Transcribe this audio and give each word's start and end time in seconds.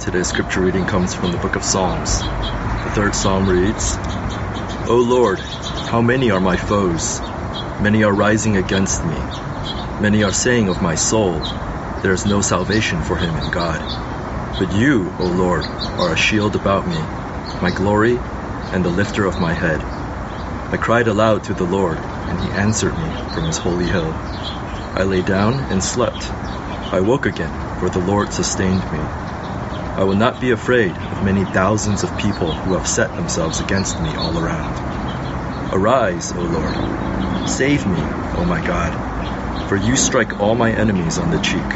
Today's 0.00 0.28
scripture 0.28 0.60
reading 0.60 0.86
comes 0.86 1.12
from 1.12 1.32
the 1.32 1.38
book 1.38 1.56
of 1.56 1.64
Psalms. 1.64 2.22
The 2.22 2.90
third 2.94 3.16
psalm 3.16 3.48
reads, 3.48 3.98
O 4.88 4.96
Lord, 4.96 5.40
how 5.90 6.00
many 6.00 6.30
are 6.30 6.40
my 6.40 6.56
foes? 6.56 7.20
Many 7.80 8.04
are 8.04 8.14
rising 8.14 8.56
against 8.56 9.04
me. 9.04 9.16
Many 10.00 10.22
are 10.22 10.32
saying 10.32 10.68
of 10.68 10.80
my 10.80 10.94
soul, 10.94 11.40
There 12.00 12.12
is 12.12 12.26
no 12.26 12.40
salvation 12.40 13.02
for 13.02 13.16
him 13.16 13.36
in 13.36 13.50
God. 13.50 13.80
But 14.56 14.72
you, 14.72 15.12
O 15.18 15.26
Lord, 15.26 15.64
are 15.98 16.12
a 16.12 16.16
shield 16.16 16.54
about 16.54 16.86
me, 16.86 17.02
my 17.60 17.72
glory, 17.72 18.20
and 18.72 18.84
the 18.84 18.90
lifter 18.90 19.26
of 19.26 19.40
my 19.40 19.52
head. 19.52 19.82
I 20.72 20.76
cried 20.76 21.08
aloud 21.08 21.42
to 21.44 21.54
the 21.54 21.64
Lord, 21.66 21.98
and 21.98 22.40
he 22.40 22.52
answered 22.52 22.96
me 22.96 23.10
from 23.34 23.44
his 23.44 23.58
holy 23.58 23.86
hill. 23.86 24.14
I 24.94 25.02
lay 25.02 25.22
down 25.22 25.58
and 25.70 25.82
slept. 25.82 26.30
I 26.92 27.00
woke 27.00 27.26
again, 27.26 27.50
for 27.78 27.90
the 27.90 27.98
Lord 27.98 28.32
sustained 28.32 28.90
me. 28.92 29.00
I 29.98 30.04
will 30.04 30.14
not 30.14 30.40
be 30.40 30.52
afraid 30.52 30.96
of 30.96 31.24
many 31.24 31.44
thousands 31.44 32.04
of 32.04 32.16
people 32.18 32.52
who 32.52 32.74
have 32.74 32.86
set 32.86 33.12
themselves 33.16 33.58
against 33.58 34.00
me 34.00 34.14
all 34.14 34.38
around. 34.38 35.74
Arise, 35.74 36.32
O 36.36 36.40
Lord. 36.40 37.48
Save 37.48 37.84
me, 37.84 37.98
O 38.38 38.44
my 38.44 38.60
God. 38.64 38.94
For 39.68 39.76
you 39.76 39.96
strike 39.96 40.40
all 40.40 40.54
my 40.54 40.70
enemies 40.70 41.18
on 41.18 41.32
the 41.32 41.40
cheek. 41.40 41.68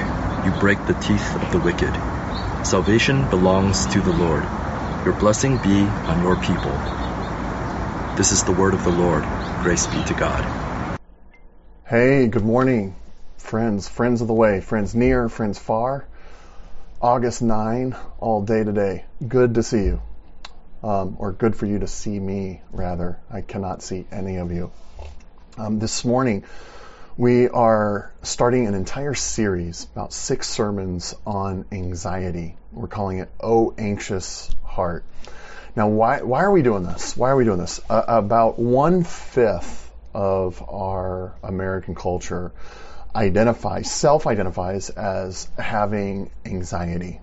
You 0.44 0.52
break 0.60 0.86
the 0.86 0.94
teeth 0.94 1.34
of 1.34 1.50
the 1.50 1.58
wicked. 1.58 1.98
Salvation 2.64 3.26
belongs 3.28 3.86
to 3.86 4.00
the 4.00 4.12
Lord. 4.12 4.44
Your 5.04 5.14
blessing 5.14 5.56
be 5.56 5.88
on 6.06 6.22
your 6.22 6.36
people. 6.36 6.78
This 8.14 8.30
is 8.30 8.44
the 8.44 8.52
word 8.52 8.74
of 8.74 8.84
the 8.84 8.92
Lord. 8.92 9.26
Grace 9.58 9.88
be 9.88 10.04
to 10.04 10.14
God. 10.14 10.46
Hey, 11.88 12.28
good 12.28 12.44
morning, 12.44 12.94
friends, 13.36 13.88
friends 13.88 14.20
of 14.20 14.28
the 14.28 14.32
way, 14.32 14.60
friends 14.60 14.94
near, 14.94 15.28
friends 15.28 15.58
far. 15.58 16.04
August 17.02 17.42
9, 17.42 17.96
all 18.20 18.42
day 18.42 18.62
today. 18.62 19.04
Good 19.26 19.54
to 19.54 19.64
see 19.64 19.82
you. 19.82 20.00
Um, 20.84 21.16
or 21.18 21.32
good 21.32 21.56
for 21.56 21.66
you 21.66 21.80
to 21.80 21.88
see 21.88 22.16
me, 22.16 22.62
rather. 22.70 23.18
I 23.28 23.40
cannot 23.40 23.82
see 23.82 24.06
any 24.12 24.36
of 24.36 24.52
you. 24.52 24.70
Um, 25.58 25.80
this 25.80 26.04
morning, 26.04 26.44
we 27.16 27.48
are 27.48 28.12
starting 28.22 28.68
an 28.68 28.74
entire 28.74 29.14
series, 29.14 29.88
about 29.92 30.12
six 30.12 30.48
sermons 30.48 31.16
on 31.26 31.64
anxiety. 31.72 32.54
We're 32.70 32.86
calling 32.86 33.18
it 33.18 33.32
Oh 33.40 33.74
Anxious 33.76 34.54
Heart. 34.62 35.04
Now, 35.74 35.88
why, 35.88 36.22
why 36.22 36.44
are 36.44 36.52
we 36.52 36.62
doing 36.62 36.84
this? 36.84 37.16
Why 37.16 37.30
are 37.30 37.36
we 37.36 37.42
doing 37.42 37.58
this? 37.58 37.80
Uh, 37.90 38.04
about 38.06 38.60
one 38.60 39.02
fifth 39.02 39.90
of 40.14 40.62
our 40.68 41.34
American 41.42 41.96
culture 41.96 42.52
identifies, 43.14 43.90
self-identifies 43.90 44.90
as 44.90 45.48
having 45.58 46.30
anxiety. 46.44 47.20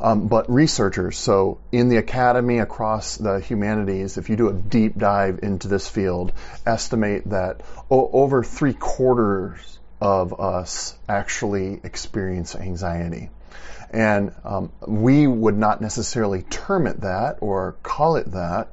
Um, 0.00 0.28
but 0.28 0.48
researchers, 0.50 1.18
so 1.18 1.58
in 1.72 1.88
the 1.88 1.96
academy 1.96 2.58
across 2.58 3.16
the 3.16 3.40
humanities, 3.40 4.16
if 4.16 4.30
you 4.30 4.36
do 4.36 4.48
a 4.48 4.52
deep 4.52 4.96
dive 4.96 5.40
into 5.42 5.66
this 5.66 5.88
field, 5.88 6.32
estimate 6.64 7.28
that 7.30 7.62
o- 7.90 8.08
over 8.12 8.44
three 8.44 8.74
quarters 8.74 9.80
of 10.00 10.40
us 10.40 10.96
actually 11.08 11.80
experience 11.82 12.54
anxiety. 12.54 13.30
And 13.90 14.32
um, 14.44 14.70
we 14.86 15.26
would 15.26 15.56
not 15.58 15.80
necessarily 15.80 16.42
term 16.42 16.86
it 16.86 17.00
that 17.00 17.38
or 17.40 17.74
call 17.82 18.16
it 18.16 18.30
that. 18.32 18.68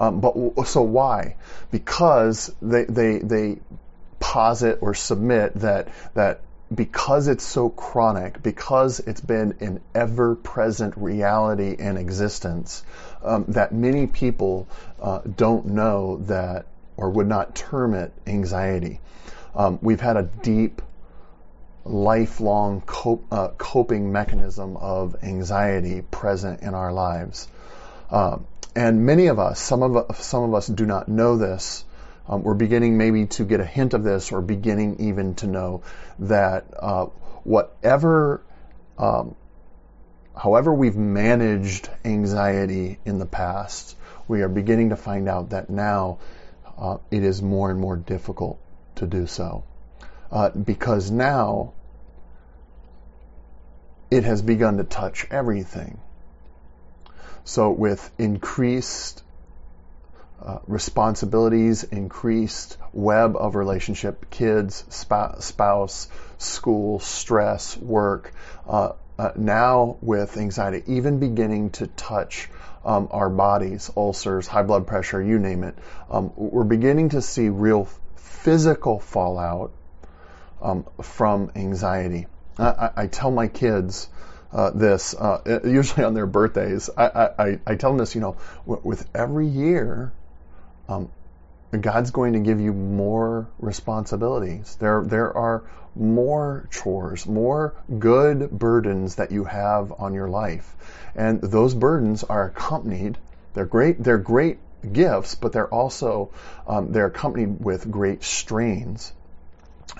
Um, 0.00 0.20
but 0.20 0.64
so 0.66 0.82
why? 0.82 1.36
Because 1.70 2.50
they, 2.62 2.84
they, 2.84 3.18
they 3.18 3.58
posit 4.22 4.78
or 4.80 4.94
submit 4.94 5.52
that 5.56 5.88
that 6.14 6.40
because 6.72 7.28
it's 7.28 7.44
so 7.44 7.68
chronic, 7.68 8.42
because 8.42 9.00
it's 9.00 9.20
been 9.20 9.54
an 9.60 9.80
ever-present 9.94 10.94
reality 10.96 11.76
and 11.78 11.98
existence, 11.98 12.82
um, 13.22 13.44
that 13.48 13.74
many 13.74 14.06
people 14.06 14.66
uh, 15.00 15.20
don't 15.36 15.66
know 15.66 16.16
that 16.28 16.64
or 16.96 17.10
would 17.10 17.26
not 17.26 17.54
term 17.54 17.94
it 17.94 18.12
anxiety. 18.26 19.00
Um, 19.54 19.80
we've 19.82 20.00
had 20.00 20.16
a 20.16 20.22
deep, 20.22 20.80
lifelong 21.84 22.80
cope, 22.80 23.26
uh, 23.30 23.48
coping 23.58 24.12
mechanism 24.12 24.76
of 24.76 25.16
anxiety 25.22 26.00
present 26.00 26.62
in 26.62 26.74
our 26.74 26.92
lives, 26.92 27.48
um, 28.10 28.46
and 28.74 29.04
many 29.04 29.26
of 29.26 29.38
us, 29.38 29.60
some 29.60 29.82
of 29.82 30.16
some 30.16 30.44
of 30.44 30.54
us, 30.54 30.68
do 30.68 30.86
not 30.86 31.08
know 31.08 31.36
this 31.36 31.84
um, 32.28 32.42
we're 32.42 32.54
beginning 32.54 32.98
maybe 32.98 33.26
to 33.26 33.44
get 33.44 33.60
a 33.60 33.64
hint 33.64 33.94
of 33.94 34.04
this 34.04 34.32
or 34.32 34.40
beginning 34.40 34.96
even 35.00 35.34
to 35.36 35.46
know 35.46 35.82
that 36.20 36.66
uh, 36.78 37.06
whatever, 37.44 38.42
um, 38.98 39.34
however 40.36 40.72
we've 40.72 40.96
managed 40.96 41.88
anxiety 42.04 42.98
in 43.04 43.18
the 43.18 43.26
past, 43.26 43.96
we 44.28 44.42
are 44.42 44.48
beginning 44.48 44.90
to 44.90 44.96
find 44.96 45.28
out 45.28 45.50
that 45.50 45.68
now 45.68 46.18
uh, 46.78 46.98
it 47.10 47.24
is 47.24 47.42
more 47.42 47.70
and 47.70 47.80
more 47.80 47.96
difficult 47.96 48.58
to 48.96 49.06
do 49.06 49.26
so. 49.26 49.64
Uh, 50.30 50.50
because 50.50 51.10
now 51.10 51.72
it 54.10 54.24
has 54.24 54.40
begun 54.42 54.76
to 54.76 54.84
touch 54.84 55.26
everything. 55.30 55.98
So 57.44 57.70
with 57.70 58.10
increased 58.18 59.22
uh, 60.44 60.58
responsibilities, 60.66 61.84
increased 61.84 62.76
web 62.92 63.36
of 63.36 63.54
relationship, 63.54 64.28
kids, 64.30 64.84
spouse, 64.88 66.08
school, 66.38 66.98
stress, 66.98 67.76
work. 67.76 68.32
Uh, 68.66 68.92
uh, 69.18 69.30
now 69.36 69.96
with 70.00 70.36
anxiety, 70.36 70.82
even 70.86 71.20
beginning 71.20 71.70
to 71.70 71.86
touch 71.86 72.48
um, 72.84 73.06
our 73.12 73.30
bodies, 73.30 73.90
ulcers, 73.96 74.48
high 74.48 74.64
blood 74.64 74.86
pressure, 74.86 75.22
you 75.22 75.38
name 75.38 75.62
it. 75.62 75.76
Um, 76.10 76.32
we're 76.34 76.64
beginning 76.64 77.10
to 77.10 77.22
see 77.22 77.48
real 77.48 77.88
physical 78.16 78.98
fallout 78.98 79.72
um, 80.60 80.86
from 81.02 81.52
anxiety. 81.54 82.26
I, 82.58 82.90
I, 82.96 83.06
tell 83.06 83.30
my 83.30 83.46
kids 83.46 84.08
uh, 84.52 84.70
this, 84.70 85.14
uh, 85.14 85.60
usually 85.64 86.04
on 86.04 86.14
their 86.14 86.26
birthdays. 86.26 86.90
I, 86.96 87.06
I, 87.38 87.58
I, 87.66 87.74
tell 87.76 87.90
them 87.90 87.98
this, 87.98 88.14
you 88.14 88.20
know, 88.20 88.36
with 88.66 89.08
every 89.14 89.46
year 89.46 90.12
um, 90.92 91.08
God's 91.80 92.10
going 92.10 92.34
to 92.34 92.40
give 92.40 92.60
you 92.60 92.72
more 92.72 93.48
responsibilities. 93.58 94.76
There, 94.78 95.02
there 95.04 95.34
are 95.36 95.64
more 95.94 96.68
chores, 96.70 97.26
more 97.26 97.74
good 97.98 98.50
burdens 98.50 99.16
that 99.16 99.30
you 99.30 99.44
have 99.44 99.92
on 99.98 100.14
your 100.14 100.28
life. 100.28 100.74
And 101.14 101.40
those 101.40 101.74
burdens 101.74 102.24
are 102.24 102.44
accompanied, 102.44 103.18
they're 103.54 103.66
great, 103.66 104.02
they're 104.02 104.18
great 104.18 104.58
gifts, 104.90 105.34
but 105.34 105.52
they're 105.52 105.68
also, 105.68 106.30
um, 106.66 106.92
they're 106.92 107.06
accompanied 107.06 107.60
with 107.60 107.90
great 107.90 108.22
strains 108.22 109.12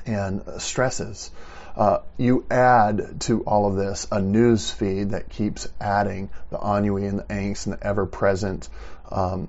and 0.06 0.42
stresses. 0.58 1.30
Uh, 1.76 2.00
you 2.18 2.44
add 2.50 3.20
to 3.20 3.42
all 3.44 3.66
of 3.66 3.76
this 3.76 4.06
a 4.10 4.20
news 4.20 4.70
feed 4.70 5.10
that 5.10 5.30
keeps 5.30 5.68
adding 5.80 6.28
the 6.50 6.58
ennui 6.58 7.06
and 7.06 7.20
the 7.20 7.24
angst 7.24 7.66
and 7.66 7.74
the 7.78 7.86
ever-present 7.86 8.68
um, 9.10 9.48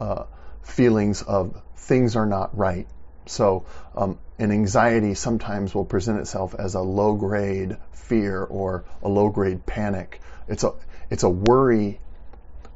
uh, 0.00 0.24
feelings 0.68 1.22
of 1.22 1.60
things 1.76 2.16
are 2.16 2.26
not 2.26 2.56
right. 2.56 2.86
So, 3.26 3.66
um, 3.94 4.18
an 4.38 4.52
anxiety 4.52 5.14
sometimes 5.14 5.74
will 5.74 5.84
present 5.84 6.20
itself 6.20 6.54
as 6.56 6.74
a 6.74 6.80
low 6.80 7.14
grade 7.14 7.76
fear 7.92 8.44
or 8.44 8.84
a 9.02 9.08
low 9.08 9.28
grade 9.28 9.66
panic. 9.66 10.20
It's 10.46 10.64
a, 10.64 10.74
it's 11.10 11.24
a 11.24 11.28
worry 11.28 12.00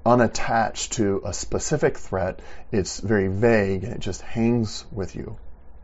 unattached 0.04 0.94
to 0.94 1.22
a 1.24 1.32
specific 1.32 1.96
threat. 1.96 2.40
It's 2.72 2.98
very 2.98 3.28
vague 3.28 3.84
and 3.84 3.94
it 3.94 4.00
just 4.00 4.22
hangs 4.22 4.84
with 4.90 5.14
you. 5.14 5.36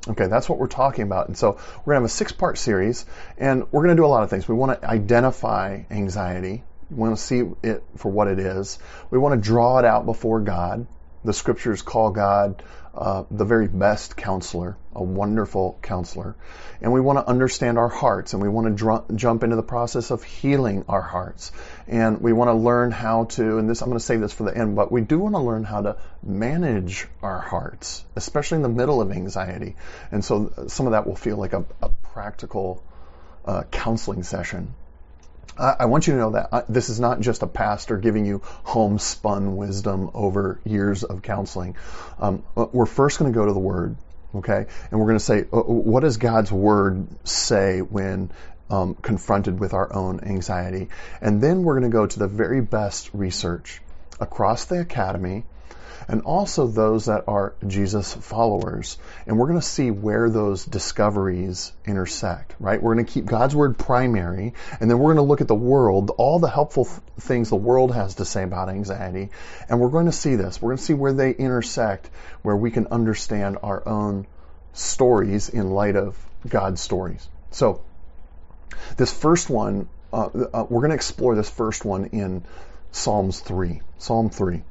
Okay, 0.08 0.26
that's 0.26 0.48
what 0.48 0.58
we're 0.58 0.66
talking 0.66 1.04
about. 1.04 1.28
And 1.28 1.36
so 1.36 1.52
we're 1.52 1.94
going 1.94 1.96
to 1.96 2.02
have 2.02 2.04
a 2.04 2.08
six 2.08 2.32
part 2.32 2.58
series 2.58 3.06
and 3.36 3.70
we're 3.70 3.84
going 3.84 3.96
to 3.96 4.00
do 4.00 4.06
a 4.06 4.08
lot 4.08 4.22
of 4.22 4.30
things. 4.30 4.48
We 4.48 4.54
want 4.54 4.80
to 4.80 4.88
identify 4.88 5.82
anxiety. 5.90 6.64
We 6.90 6.96
want 6.96 7.16
to 7.16 7.22
see 7.22 7.42
it 7.62 7.84
for 7.96 8.10
what 8.10 8.28
it 8.28 8.38
is. 8.38 8.78
We 9.10 9.19
want 9.19 9.40
to 9.40 9.46
draw 9.46 9.78
it 9.78 9.84
out 9.84 10.06
before 10.06 10.40
God 10.40 10.87
the 11.25 11.32
scriptures 11.32 11.82
call 11.82 12.11
God 12.11 12.62
uh, 12.94 13.25
the 13.31 13.44
very 13.44 13.69
best 13.69 14.17
counselor, 14.17 14.76
a 14.93 15.03
wonderful 15.03 15.79
counselor. 15.82 16.35
And 16.81 16.93
we 16.93 17.00
want 17.00 17.19
to 17.19 17.29
understand 17.29 17.79
our 17.79 17.88
hearts 17.88 18.32
and 18.32 18.43
we 18.43 18.49
want 18.49 18.67
to 18.67 18.75
dr- 18.75 19.05
jump 19.15 19.44
into 19.44 19.55
the 19.55 19.62
process 19.62 20.11
of 20.11 20.25
healing 20.25 20.85
our 20.88 21.03
hearts. 21.03 21.53
And 21.87 22.20
we 22.20 22.32
want 22.32 22.49
to 22.49 22.55
learn 22.55 22.91
how 22.91 23.25
to, 23.25 23.59
and 23.59 23.70
this, 23.70 23.82
I'm 23.82 23.88
going 23.88 23.99
to 23.99 24.05
say 24.05 24.17
this 24.17 24.32
for 24.32 24.43
the 24.44 24.56
end, 24.56 24.75
but 24.75 24.91
we 24.91 25.00
do 25.00 25.19
want 25.19 25.37
to 25.37 25.41
learn 25.41 25.62
how 25.62 25.82
to 25.82 25.97
manage 26.25 27.06
our 27.23 27.38
hearts, 27.38 28.05
especially 28.17 28.56
in 28.56 28.62
the 28.62 28.69
middle 28.69 29.00
of 29.00 29.12
anxiety. 29.12 29.76
And 30.11 30.25
so 30.25 30.53
some 30.67 30.87
of 30.87 30.93
that 30.93 31.06
will 31.06 31.17
feel 31.17 31.37
like 31.37 31.53
a, 31.53 31.65
a 31.81 31.88
practical 31.88 32.82
uh, 33.44 33.62
counseling 33.70 34.25
session. 34.25 34.75
I 35.58 35.87
want 35.87 36.06
you 36.06 36.12
to 36.14 36.19
know 36.19 36.31
that 36.31 36.66
this 36.69 36.88
is 36.88 37.00
not 37.00 37.20
just 37.20 37.43
a 37.43 37.46
pastor 37.46 37.96
giving 37.99 38.25
you 38.25 38.43
homespun 38.44 39.56
wisdom 39.56 40.10
over 40.14 40.60
years 40.64 41.02
of 41.02 41.22
counseling. 41.22 41.76
Um, 42.19 42.44
we're 42.55 42.87
first 42.87 43.19
going 43.19 43.32
to 43.32 43.37
go 43.37 43.44
to 43.44 43.52
the 43.52 43.58
Word, 43.58 43.96
okay? 44.37 44.66
And 44.90 45.00
we're 45.00 45.06
going 45.06 45.19
to 45.19 45.25
say, 45.25 45.40
uh, 45.52 45.60
what 45.60 46.00
does 46.00 46.16
God's 46.16 46.52
Word 46.52 47.06
say 47.26 47.81
when 47.81 48.31
um, 48.70 48.94
confronted 48.94 49.58
with 49.58 49.75
our 49.75 49.93
own 49.93 50.20
anxiety. 50.20 50.88
And 51.20 51.43
then 51.43 51.62
we're 51.62 51.78
going 51.78 51.90
to 51.90 51.94
go 51.94 52.06
to 52.06 52.19
the 52.19 52.28
very 52.28 52.60
best 52.60 53.10
research 53.12 53.81
across 54.20 54.66
the 54.66 54.81
academy 54.81 55.44
and 56.08 56.22
also 56.22 56.66
those 56.66 57.05
that 57.05 57.25
are 57.28 57.55
Jesus 57.66 58.14
followers. 58.14 58.96
And 59.26 59.38
we're 59.38 59.46
going 59.46 59.60
to 59.60 59.66
see 59.66 59.90
where 59.90 60.31
those 60.31 60.64
discoveries 60.64 61.72
intersect, 61.84 62.55
right? 62.58 62.82
We're 62.82 62.94
going 62.94 63.05
to 63.05 63.12
keep 63.12 63.26
God's 63.26 63.55
word 63.55 63.78
primary, 63.78 64.55
and 64.81 64.90
then 64.90 64.99
we're 64.99 65.14
going 65.14 65.25
to 65.25 65.28
look 65.28 65.43
at 65.43 65.49
the 65.49 65.55
world, 65.55 66.10
all 66.16 66.38
the 66.38 66.49
helpful 66.49 66.87
th- 66.87 67.00
things 67.20 67.50
the 67.50 67.56
world 67.56 67.94
has 67.94 68.16
to 68.16 68.25
say 68.25 68.43
about 68.43 68.70
anxiety, 68.70 69.28
and 69.69 69.78
we're 69.78 69.90
going 69.90 70.06
to 70.06 70.12
see 70.12 70.34
this. 70.34 70.60
We're 70.60 70.70
going 70.70 70.78
to 70.78 70.84
see 70.84 70.94
where 70.94 71.12
they 71.12 71.32
intersect, 71.32 72.08
where 72.43 72.56
we 72.56 72.70
can 72.70 72.87
understand 72.87 73.58
our 73.62 73.87
own 73.87 74.26
stories 74.72 75.50
in 75.50 75.70
light 75.70 75.96
of 75.96 76.16
God's 76.49 76.81
stories. 76.81 77.28
So, 77.50 77.82
this 78.96 79.12
first 79.12 79.50
one, 79.50 79.88
uh, 80.12 80.26
uh, 80.26 80.66
we're 80.69 80.81
going 80.81 80.90
to 80.90 80.96
explore 80.96 81.34
this 81.34 81.50
first 81.50 81.84
one 81.84 82.06
in 82.06 82.44
Psalms 82.93 83.40
3. 83.40 83.82
Psalm 83.99 84.31
3. 84.31 84.62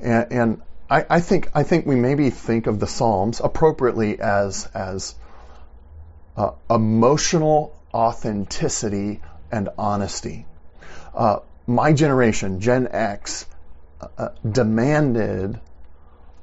And, 0.00 0.32
and 0.32 0.62
I, 0.94 1.06
I, 1.10 1.20
think 1.20 1.50
I 1.56 1.64
think 1.64 1.86
we 1.86 1.96
maybe 1.96 2.30
think 2.30 2.68
of 2.68 2.78
the 2.78 2.86
Psalms 2.86 3.40
appropriately 3.42 4.20
as 4.20 4.66
as 4.72 5.16
uh, 6.36 6.52
emotional 6.70 7.76
authenticity 7.92 9.20
and 9.50 9.70
honesty. 9.76 10.46
Uh, 11.12 11.40
my 11.66 11.92
generation, 11.92 12.60
Gen 12.60 12.86
X, 12.92 13.44
uh, 14.00 14.06
uh, 14.16 14.28
demanded 14.48 15.58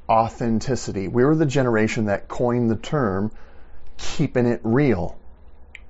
authenticity. 0.09 1.07
We 1.07 1.23
were 1.23 1.35
the 1.35 1.45
generation 1.45 2.07
that 2.07 2.27
coined 2.27 2.69
the 2.69 2.75
term 2.75 3.31
keeping 3.97 4.47
it 4.47 4.59
real. 4.63 5.17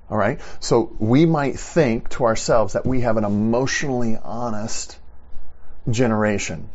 All 0.08 0.16
right? 0.16 0.40
So 0.60 0.94
we 1.00 1.26
might 1.26 1.58
think 1.58 2.10
to 2.10 2.26
ourselves 2.26 2.74
that 2.74 2.86
we 2.86 3.00
have 3.00 3.16
an 3.16 3.24
emotionally 3.24 4.16
honest 4.22 4.96
generation. 5.90 6.70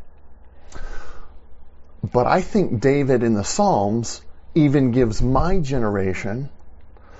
But 2.11 2.27
I 2.27 2.41
think 2.41 2.79
David 2.79 3.23
in 3.23 3.33
the 3.33 3.43
Psalms 3.43 4.21
even 4.55 4.91
gives 4.91 5.21
my 5.21 5.59
generation 5.59 6.49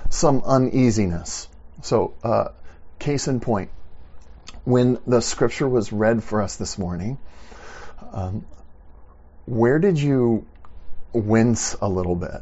some 0.10 0.42
uneasiness. 0.45 1.48
So, 1.81 2.13
uh, 2.24 2.50
case 3.00 3.28
in 3.28 3.39
point, 3.39 3.69
when 4.63 5.00
the 5.06 5.22
scripture 5.22 5.68
was 5.68 5.92
read 5.92 6.24
for 6.24 6.42
us 6.42 6.56
this 6.56 6.78
morning, 6.78 7.18
um, 8.13 8.45
where 9.45 9.80
did 9.80 10.00
you 10.00 10.45
wince 11.13 11.75
a 11.81 11.88
little 11.88 12.16
bit? 12.16 12.42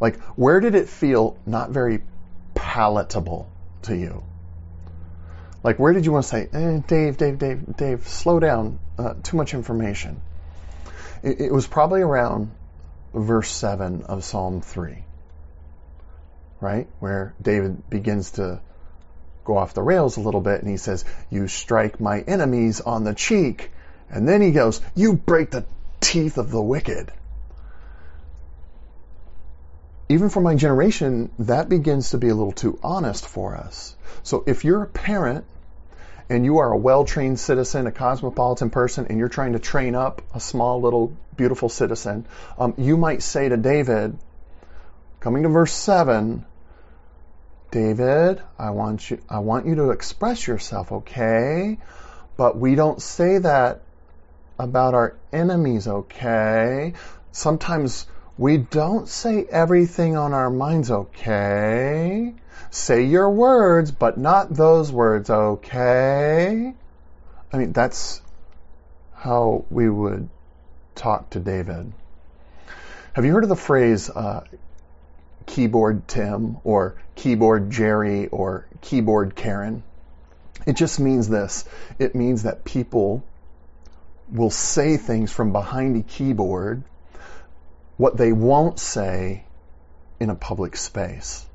Like, 0.00 0.18
where 0.36 0.60
did 0.60 0.74
it 0.74 0.88
feel 0.88 1.36
not 1.46 1.70
very 1.70 2.02
palatable 2.54 3.50
to 3.82 3.96
you? 3.96 4.22
Like, 5.62 5.78
where 5.78 5.92
did 5.92 6.06
you 6.06 6.12
want 6.12 6.24
to 6.24 6.28
say, 6.28 6.48
eh, 6.52 6.80
Dave, 6.86 7.18
Dave, 7.18 7.38
Dave, 7.38 7.76
Dave, 7.76 8.08
slow 8.08 8.40
down, 8.40 8.78
uh, 8.98 9.14
too 9.22 9.36
much 9.36 9.52
information? 9.52 10.22
It, 11.22 11.40
it 11.40 11.52
was 11.52 11.66
probably 11.66 12.02
around 12.02 12.50
verse 13.12 13.50
7 13.50 14.04
of 14.04 14.24
Psalm 14.24 14.60
3, 14.60 15.04
right? 16.60 16.88
Where 16.98 17.34
David 17.40 17.88
begins 17.90 18.32
to 18.32 18.60
go 19.44 19.56
off 19.56 19.74
the 19.74 19.82
rails 19.82 20.16
a 20.16 20.20
little 20.20 20.40
bit 20.40 20.60
and 20.60 20.70
he 20.70 20.76
says, 20.76 21.04
You 21.30 21.48
strike 21.48 22.00
my 22.00 22.20
enemies 22.20 22.80
on 22.80 23.04
the 23.04 23.14
cheek. 23.14 23.72
And 24.08 24.28
then 24.28 24.40
he 24.40 24.52
goes, 24.52 24.80
You 24.94 25.14
break 25.14 25.50
the 25.50 25.64
teeth 26.00 26.38
of 26.38 26.50
the 26.50 26.62
wicked. 26.62 27.12
Even 30.08 30.28
for 30.28 30.40
my 30.40 30.56
generation, 30.56 31.30
that 31.38 31.68
begins 31.68 32.10
to 32.10 32.18
be 32.18 32.28
a 32.28 32.34
little 32.34 32.52
too 32.52 32.78
honest 32.82 33.26
for 33.26 33.54
us. 33.54 33.94
So 34.24 34.42
if 34.46 34.64
you're 34.64 34.82
a 34.82 34.88
parent 34.88 35.44
and 36.30 36.44
you 36.44 36.58
are 36.58 36.72
a 36.72 36.76
well-trained 36.76 37.40
citizen, 37.40 37.88
a 37.88 37.92
cosmopolitan 37.92 38.70
person, 38.70 39.08
and 39.10 39.18
you're 39.18 39.28
trying 39.28 39.54
to 39.54 39.58
train 39.58 39.96
up 39.96 40.22
a 40.32 40.38
small 40.38 40.80
little 40.80 41.12
beautiful 41.36 41.68
citizen, 41.68 42.24
um, 42.56 42.72
you 42.78 42.96
might 42.96 43.20
say 43.20 43.48
to 43.48 43.56
David, 43.56 44.16
coming 45.18 45.42
to 45.42 45.48
verse 45.48 45.72
seven, 45.72 46.46
David, 47.72 48.40
I 48.58 48.70
want 48.70 49.10
you, 49.10 49.20
I 49.28 49.40
want 49.40 49.66
you 49.66 49.74
to 49.76 49.90
express 49.90 50.46
yourself, 50.46 50.92
okay? 50.92 51.78
But 52.36 52.56
we 52.56 52.76
don't 52.76 53.02
say 53.02 53.38
that 53.38 53.82
about 54.56 54.94
our 54.94 55.16
enemies, 55.32 55.88
okay? 55.88 56.94
Sometimes 57.32 58.06
we 58.38 58.56
don't 58.56 59.08
say 59.08 59.44
everything 59.50 60.16
on 60.16 60.32
our 60.32 60.50
minds, 60.50 60.92
okay? 60.92 62.34
Say 62.70 63.04
your 63.04 63.30
words, 63.30 63.90
but 63.90 64.18
not 64.18 64.54
those 64.54 64.92
words, 64.92 65.30
okay? 65.30 66.74
I 67.52 67.56
mean, 67.56 67.72
that's 67.72 68.22
how 69.14 69.64
we 69.70 69.88
would 69.88 70.28
talk 70.94 71.30
to 71.30 71.40
David. 71.40 71.92
Have 73.12 73.24
you 73.24 73.32
heard 73.32 73.42
of 73.42 73.48
the 73.48 73.56
phrase 73.56 74.08
uh, 74.08 74.44
keyboard 75.46 76.06
Tim 76.06 76.58
or 76.62 76.96
keyboard 77.16 77.70
Jerry 77.70 78.28
or 78.28 78.66
keyboard 78.80 79.34
Karen? 79.34 79.82
It 80.66 80.76
just 80.76 81.00
means 81.00 81.28
this. 81.28 81.64
It 81.98 82.14
means 82.14 82.44
that 82.44 82.64
people 82.64 83.24
will 84.30 84.50
say 84.50 84.96
things 84.96 85.32
from 85.32 85.52
behind 85.52 85.96
a 85.96 86.02
keyboard, 86.02 86.84
what 87.96 88.16
they 88.16 88.32
won't 88.32 88.78
say 88.78 89.44
in 90.20 90.30
a 90.30 90.34
public 90.34 90.76
space. 90.76 91.46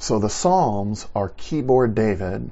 So 0.00 0.18
the 0.18 0.30
Psalms 0.30 1.06
are 1.14 1.28
keyboard 1.28 1.94
David, 1.94 2.50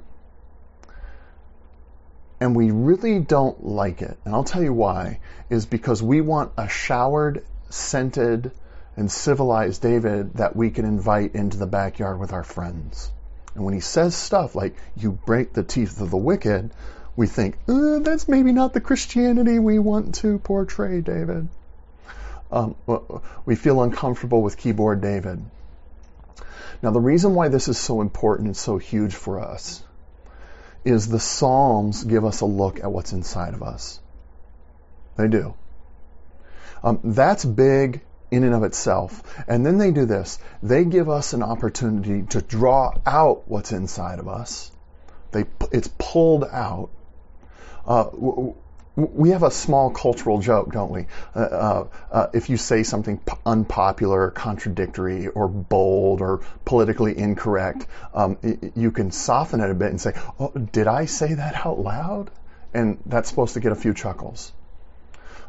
and 2.38 2.54
we 2.54 2.70
really 2.70 3.20
don't 3.20 3.64
like 3.64 4.02
it. 4.02 4.18
And 4.26 4.34
I'll 4.34 4.44
tell 4.44 4.62
you 4.62 4.74
why, 4.74 5.20
is 5.48 5.64
because 5.64 6.02
we 6.02 6.20
want 6.20 6.52
a 6.58 6.68
showered, 6.68 7.42
scented, 7.70 8.52
and 8.98 9.10
civilized 9.10 9.80
David 9.80 10.34
that 10.34 10.56
we 10.56 10.70
can 10.70 10.84
invite 10.84 11.34
into 11.34 11.56
the 11.56 11.66
backyard 11.66 12.20
with 12.20 12.34
our 12.34 12.44
friends. 12.44 13.10
And 13.54 13.64
when 13.64 13.72
he 13.72 13.80
says 13.80 14.14
stuff 14.14 14.54
like, 14.54 14.76
you 14.94 15.12
break 15.12 15.54
the 15.54 15.62
teeth 15.62 16.02
of 16.02 16.10
the 16.10 16.18
wicked, 16.18 16.70
we 17.16 17.26
think, 17.26 17.56
uh, 17.66 18.00
that's 18.00 18.28
maybe 18.28 18.52
not 18.52 18.74
the 18.74 18.82
Christianity 18.82 19.58
we 19.58 19.78
want 19.78 20.16
to 20.16 20.38
portray, 20.38 21.00
David. 21.00 21.48
Um, 22.52 22.76
we 23.46 23.56
feel 23.56 23.82
uncomfortable 23.82 24.42
with 24.42 24.58
keyboard 24.58 25.00
David. 25.00 25.42
Now, 26.82 26.90
the 26.90 27.00
reason 27.00 27.34
why 27.34 27.48
this 27.48 27.68
is 27.68 27.78
so 27.78 28.00
important 28.00 28.46
and 28.46 28.56
so 28.56 28.78
huge 28.78 29.14
for 29.14 29.40
us 29.40 29.82
is 30.84 31.08
the 31.08 31.18
Psalms 31.18 32.04
give 32.04 32.24
us 32.24 32.40
a 32.40 32.46
look 32.46 32.80
at 32.80 32.90
what's 32.90 33.12
inside 33.12 33.54
of 33.54 33.62
us. 33.62 34.00
They 35.16 35.28
do. 35.28 35.54
Um, 36.82 37.00
that's 37.02 37.44
big 37.44 38.02
in 38.30 38.44
and 38.44 38.54
of 38.54 38.62
itself. 38.62 39.22
And 39.48 39.66
then 39.66 39.78
they 39.78 39.90
do 39.90 40.04
this. 40.04 40.38
They 40.62 40.84
give 40.84 41.08
us 41.08 41.32
an 41.32 41.42
opportunity 41.42 42.22
to 42.28 42.40
draw 42.40 42.94
out 43.04 43.48
what's 43.48 43.72
inside 43.72 44.20
of 44.20 44.28
us. 44.28 44.70
They, 45.32 45.44
it's 45.72 45.90
pulled 45.98 46.44
out. 46.44 46.90
Uh, 47.86 48.04
we 48.98 49.30
have 49.30 49.44
a 49.44 49.50
small 49.50 49.90
cultural 49.90 50.40
joke, 50.40 50.72
don't 50.72 50.90
we? 50.90 51.06
Uh, 51.34 51.38
uh, 51.38 51.86
uh, 52.10 52.26
if 52.32 52.50
you 52.50 52.56
say 52.56 52.82
something 52.82 53.18
p- 53.18 53.32
unpopular, 53.46 54.30
contradictory, 54.32 55.28
or 55.28 55.46
bold, 55.46 56.20
or 56.20 56.40
politically 56.64 57.16
incorrect, 57.16 57.86
um, 58.12 58.38
you 58.74 58.90
can 58.90 59.12
soften 59.12 59.60
it 59.60 59.70
a 59.70 59.74
bit 59.74 59.90
and 59.90 60.00
say, 60.00 60.14
"Oh, 60.40 60.48
did 60.48 60.88
I 60.88 61.04
say 61.04 61.34
that 61.34 61.64
out 61.64 61.78
loud?" 61.78 62.32
And 62.74 62.98
that's 63.06 63.28
supposed 63.28 63.54
to 63.54 63.60
get 63.60 63.70
a 63.70 63.76
few 63.76 63.94
chuckles. 63.94 64.52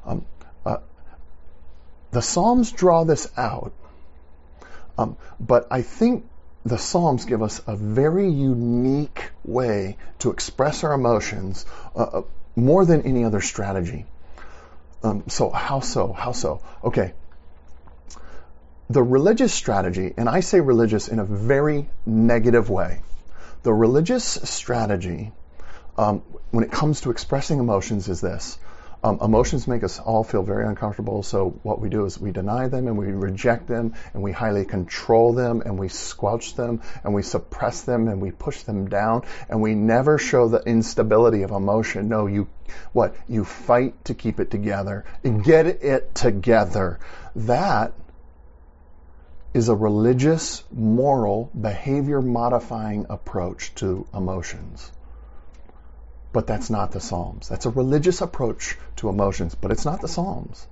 Um, 0.06 0.26
uh, 0.64 0.78
the 2.12 2.22
Psalms 2.22 2.72
draw 2.72 3.04
this 3.04 3.32
out, 3.36 3.74
um, 5.00 5.18
but 5.40 5.68
I 5.72 5.82
think 5.82 6.24
the 6.66 6.78
Psalms 6.78 7.26
give 7.26 7.42
us 7.42 7.62
a 7.66 7.76
very 7.76 8.30
unique 8.30 9.32
way 9.44 9.98
to 10.20 10.30
express 10.30 10.84
our 10.84 10.94
emotions 10.94 11.66
uh, 11.96 12.04
uh 12.04 12.22
more 12.56 12.86
than 12.86 13.02
any 13.04 13.24
other 13.24 13.42
strategy. 13.42 14.06
Um, 15.04 15.24
so, 15.28 15.50
how 15.50 15.80
so? 15.80 16.12
How 16.14 16.32
so? 16.32 16.62
Okay. 16.84 17.14
The 18.90 19.04
religious 19.04 19.54
strategy, 19.54 20.14
and 20.18 20.28
I 20.28 20.40
say 20.40 20.60
religious 20.60 21.08
in 21.08 21.20
a 21.20 21.26
very 21.26 21.90
negative 22.06 22.70
way, 22.70 23.02
the 23.64 23.74
religious 23.74 24.24
strategy 24.24 25.32
um, 25.98 26.24
when 26.52 26.64
it 26.64 26.72
comes 26.72 27.02
to 27.02 27.12
expressing 27.12 27.60
emotions 27.60 28.08
is 28.08 28.22
this 28.22 28.58
um, 29.02 29.20
emotions 29.22 29.68
make 29.68 29.84
us 29.84 29.98
all 29.98 30.24
feel 30.24 30.44
very 30.44 30.66
uncomfortable, 30.66 31.24
so 31.24 31.52
what 31.64 31.80
we 31.80 31.90
do 31.90 32.06
is 32.06 32.20
we 32.20 32.32
deny 32.32 32.68
them 32.68 32.88
and 32.88 32.98
we 32.98 33.08
reject 33.08 33.68
them 33.68 33.94
and 34.14 34.22
we 34.22 34.34
highly 34.34 34.66
control 34.66 35.34
them 35.34 35.62
and 35.66 35.80
we 35.80 35.88
squelch 35.88 36.56
them 36.56 36.82
and 37.04 37.14
we 37.14 37.24
suppress 37.24 37.82
them 37.84 38.10
and 38.10 38.22
we 38.22 38.32
push 38.32 38.64
them 38.64 38.90
down 38.90 39.24
and 39.48 39.62
we 39.62 39.74
never 39.74 40.18
show 40.18 40.50
the 40.50 40.62
instability 40.64 41.44
of 41.44 41.52
emotion. 41.52 42.10
No, 42.10 42.28
you, 42.28 42.50
what? 42.92 43.16
You 43.30 43.46
fight 43.46 44.06
to 44.06 44.14
keep 44.14 44.42
it 44.42 44.52
together. 44.52 45.06
Get 45.44 45.68
it 45.68 46.14
together. 46.14 47.00
That 47.36 47.94
is 49.54 49.70
a 49.70 49.76
religious, 49.76 50.64
moral, 50.72 51.50
behavior 51.60 52.22
modifying 52.22 53.06
approach 53.10 53.74
to 53.76 54.06
emotions. 54.14 54.92
But 56.32 56.46
that's 56.46 56.70
not 56.70 56.92
the 56.92 57.00
Psalms. 57.00 57.50
That's 57.50 57.66
a 57.66 57.70
religious 57.70 58.22
approach 58.22 58.78
to 58.98 59.10
emotions, 59.10 59.56
but 59.56 59.72
it's 59.72 59.86
not 59.86 60.02
the 60.02 60.08
Psalms. 60.08 60.68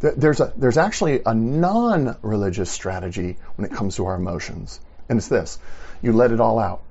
There's, 0.00 0.40
a, 0.40 0.52
there's 0.56 0.76
actually 0.76 1.22
a 1.24 1.34
non 1.34 2.16
religious 2.22 2.70
strategy 2.70 3.38
when 3.56 3.66
it 3.66 3.72
comes 3.72 3.96
to 3.96 4.06
our 4.06 4.14
emotions, 4.14 4.80
and 5.08 5.18
it's 5.18 5.28
this 5.28 5.58
you 6.02 6.12
let 6.12 6.32
it 6.32 6.40
all 6.40 6.58
out. 6.58 6.82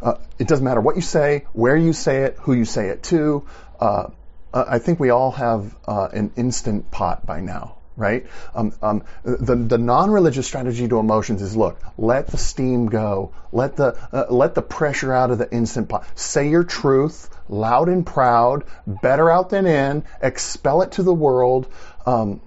Uh, 0.00 0.14
it 0.38 0.46
doesn't 0.48 0.64
matter 0.64 0.80
what 0.80 0.96
you 0.96 1.02
say, 1.02 1.46
where 1.52 1.76
you 1.76 1.92
say 1.92 2.24
it, 2.24 2.36
who 2.40 2.52
you 2.54 2.64
say 2.64 2.88
it 2.88 3.02
to. 3.04 3.46
Uh, 3.80 4.08
I 4.52 4.78
think 4.78 5.00
we 5.00 5.10
all 5.10 5.30
have 5.30 5.74
uh, 5.86 6.08
an 6.12 6.32
instant 6.36 6.90
pot 6.90 7.24
by 7.24 7.40
now, 7.40 7.76
right? 7.96 8.26
Um, 8.54 8.72
um, 8.82 9.04
the 9.24 9.54
the 9.54 9.78
non-religious 9.78 10.46
strategy 10.46 10.88
to 10.88 10.98
emotions 10.98 11.42
is 11.42 11.56
look, 11.56 11.80
let 11.98 12.28
the 12.28 12.38
steam 12.38 12.86
go, 12.86 13.32
let 13.52 13.76
the 13.76 13.96
uh, 14.12 14.26
let 14.30 14.54
the 14.54 14.62
pressure 14.62 15.12
out 15.12 15.30
of 15.30 15.38
the 15.38 15.52
instant 15.52 15.88
pot. 15.88 16.06
Say 16.14 16.48
your 16.48 16.64
truth, 16.64 17.28
loud 17.48 17.88
and 17.88 18.06
proud, 18.06 18.64
better 18.86 19.30
out 19.30 19.50
than 19.50 19.66
in, 19.66 20.04
expel 20.20 20.82
it 20.82 20.92
to 20.92 21.02
the 21.02 21.14
world. 21.14 21.68
Um, 22.06 22.40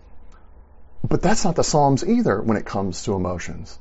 but 1.07 1.21
that's 1.21 1.45
not 1.45 1.55
the 1.55 1.63
Psalms 1.63 2.03
either 2.03 2.41
when 2.41 2.57
it 2.57 2.65
comes 2.65 3.03
to 3.03 3.13
emotions. 3.13 3.77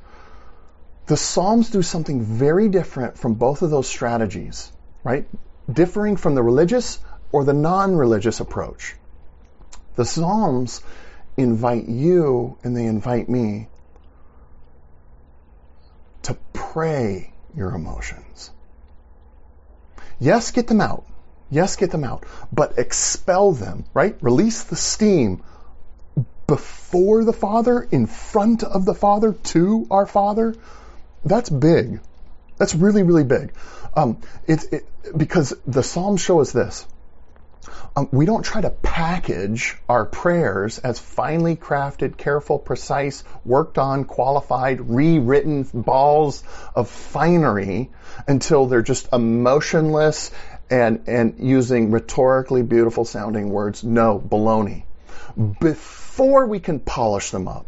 The 1.07 1.17
Psalms 1.17 1.69
do 1.69 1.81
something 1.81 2.21
very 2.21 2.69
different 2.69 3.17
from 3.17 3.35
both 3.35 3.61
of 3.61 3.69
those 3.69 3.87
strategies, 3.87 4.71
right? 5.03 5.27
Differing 5.71 6.17
from 6.17 6.35
the 6.35 6.43
religious 6.43 6.99
or 7.31 7.43
the 7.43 7.53
non-religious 7.53 8.39
approach. 8.39 8.95
The 9.95 10.05
Psalms 10.05 10.81
invite 11.37 11.87
you 11.87 12.57
and 12.63 12.75
they 12.75 12.85
invite 12.85 13.29
me 13.29 13.67
to 16.23 16.37
pray 16.53 17.33
your 17.55 17.73
emotions. 17.73 18.51
Yes, 20.19 20.51
get 20.51 20.67
them 20.67 20.81
out. 20.81 21.05
Yes, 21.51 21.75
get 21.75 21.91
them 21.91 22.03
out. 22.03 22.25
But 22.51 22.77
expel 22.79 23.51
them, 23.51 23.85
right? 23.93 24.17
Release 24.21 24.63
the 24.63 24.75
steam 24.75 25.43
before 26.47 27.23
the 27.23 27.33
Father, 27.33 27.81
in 27.81 28.07
front 28.07 28.63
of 28.63 28.85
the 28.85 28.93
Father, 28.93 29.33
to 29.33 29.87
our 29.91 30.05
Father. 30.05 30.55
That's 31.23 31.49
big. 31.49 31.99
That's 32.57 32.75
really, 32.75 33.03
really 33.03 33.23
big. 33.23 33.53
Um, 33.95 34.17
it's 34.47 34.65
it, 34.65 34.87
because 35.15 35.53
the 35.65 35.83
Psalms 35.83 36.21
show 36.21 36.41
us 36.41 36.51
this. 36.51 36.85
Um, 37.95 38.09
we 38.11 38.25
don't 38.25 38.43
try 38.43 38.61
to 38.61 38.69
package 38.69 39.77
our 39.87 40.05
prayers 40.05 40.79
as 40.79 40.99
finely 40.99 41.55
crafted, 41.55 42.17
careful, 42.17 42.59
precise, 42.59 43.23
worked 43.45 43.77
on, 43.77 44.03
qualified, 44.03 44.89
rewritten 44.89 45.63
balls 45.63 46.43
of 46.75 46.89
finery 46.89 47.89
until 48.27 48.65
they're 48.65 48.81
just 48.81 49.11
emotionless 49.13 50.31
and, 50.69 51.03
and 51.07 51.35
using 51.39 51.91
rhetorically 51.91 52.63
beautiful 52.63 53.05
sounding 53.05 53.49
words. 53.49 53.83
No, 53.83 54.19
baloney. 54.19 54.83
Before 55.59 56.45
we 56.47 56.59
can 56.59 56.79
polish 56.79 57.31
them 57.31 57.47
up, 57.47 57.65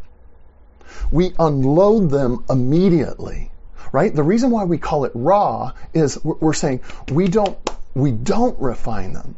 we 1.12 1.34
unload 1.38 2.10
them 2.10 2.44
immediately. 2.50 3.52
Right? 3.94 4.14
The 4.14 4.24
reason 4.24 4.52
why 4.52 4.66
we 4.66 4.78
call 4.78 5.06
it 5.06 5.14
raw 5.16 5.72
is 5.94 6.22
we're 6.24 6.54
saying 6.54 6.82
we 7.10 7.30
don't, 7.30 7.58
we 7.94 8.12
don't 8.12 8.60
refine 8.60 9.14
them. 9.14 9.36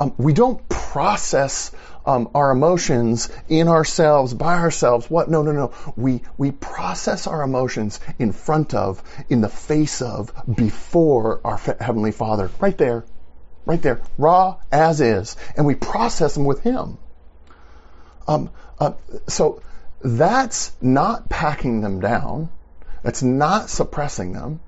Um, 0.00 0.14
we 0.16 0.32
don't 0.32 0.68
process 0.68 1.72
um, 2.06 2.30
our 2.34 2.50
emotions 2.50 3.30
in 3.48 3.68
ourselves, 3.68 4.32
by 4.32 4.58
ourselves. 4.58 5.10
What? 5.10 5.28
No, 5.28 5.42
no, 5.42 5.52
no. 5.52 5.72
We 5.96 6.22
we 6.36 6.52
process 6.52 7.26
our 7.26 7.42
emotions 7.42 8.00
in 8.18 8.32
front 8.32 8.74
of, 8.74 9.02
in 9.28 9.40
the 9.40 9.48
face 9.48 10.00
of, 10.00 10.32
before 10.52 11.40
our 11.44 11.58
heavenly 11.80 12.12
Father. 12.12 12.50
Right 12.60 12.78
there, 12.78 13.04
right 13.66 13.82
there, 13.82 14.00
raw 14.16 14.56
as 14.70 15.00
is, 15.00 15.36
and 15.56 15.66
we 15.66 15.74
process 15.74 16.34
them 16.34 16.44
with 16.44 16.60
Him. 16.62 16.98
Um, 18.26 18.50
uh, 18.78 18.92
so 19.26 19.62
that's 20.00 20.72
not 20.80 21.28
packing 21.28 21.80
them 21.80 22.00
down. 22.00 22.50
That's 23.02 23.22
not 23.22 23.68
suppressing 23.68 24.32
them 24.32 24.60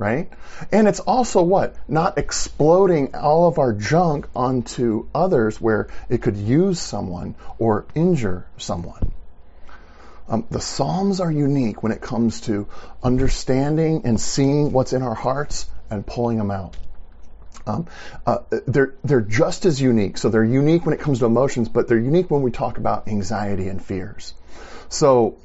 right? 0.00 0.32
And 0.72 0.88
it's 0.88 1.00
also 1.00 1.42
what? 1.42 1.76
Not 1.86 2.16
exploding 2.16 3.14
all 3.14 3.46
of 3.46 3.58
our 3.58 3.74
junk 3.74 4.28
onto 4.34 5.06
others 5.14 5.60
where 5.60 5.88
it 6.08 6.22
could 6.22 6.38
use 6.38 6.80
someone 6.80 7.34
or 7.58 7.84
injure 7.94 8.46
someone. 8.56 9.12
Um, 10.26 10.46
the 10.50 10.60
Psalms 10.60 11.20
are 11.20 11.30
unique 11.30 11.82
when 11.82 11.92
it 11.92 12.00
comes 12.00 12.40
to 12.42 12.66
understanding 13.02 14.02
and 14.04 14.18
seeing 14.18 14.72
what's 14.72 14.94
in 14.94 15.02
our 15.02 15.14
hearts 15.14 15.66
and 15.90 16.06
pulling 16.06 16.38
them 16.38 16.50
out. 16.50 16.78
Um, 17.66 17.86
uh, 18.26 18.38
they're 18.66 18.94
they're 19.04 19.20
just 19.20 19.66
as 19.66 19.82
unique. 19.82 20.16
So 20.16 20.30
they're 20.30 20.42
unique 20.42 20.86
when 20.86 20.94
it 20.94 21.00
comes 21.00 21.18
to 21.18 21.26
emotions, 21.26 21.68
but 21.68 21.88
they're 21.88 21.98
unique 21.98 22.30
when 22.30 22.40
we 22.40 22.50
talk 22.50 22.78
about 22.78 23.06
anxiety 23.06 23.68
and 23.68 23.84
fears. 23.84 24.32
So 24.88 25.36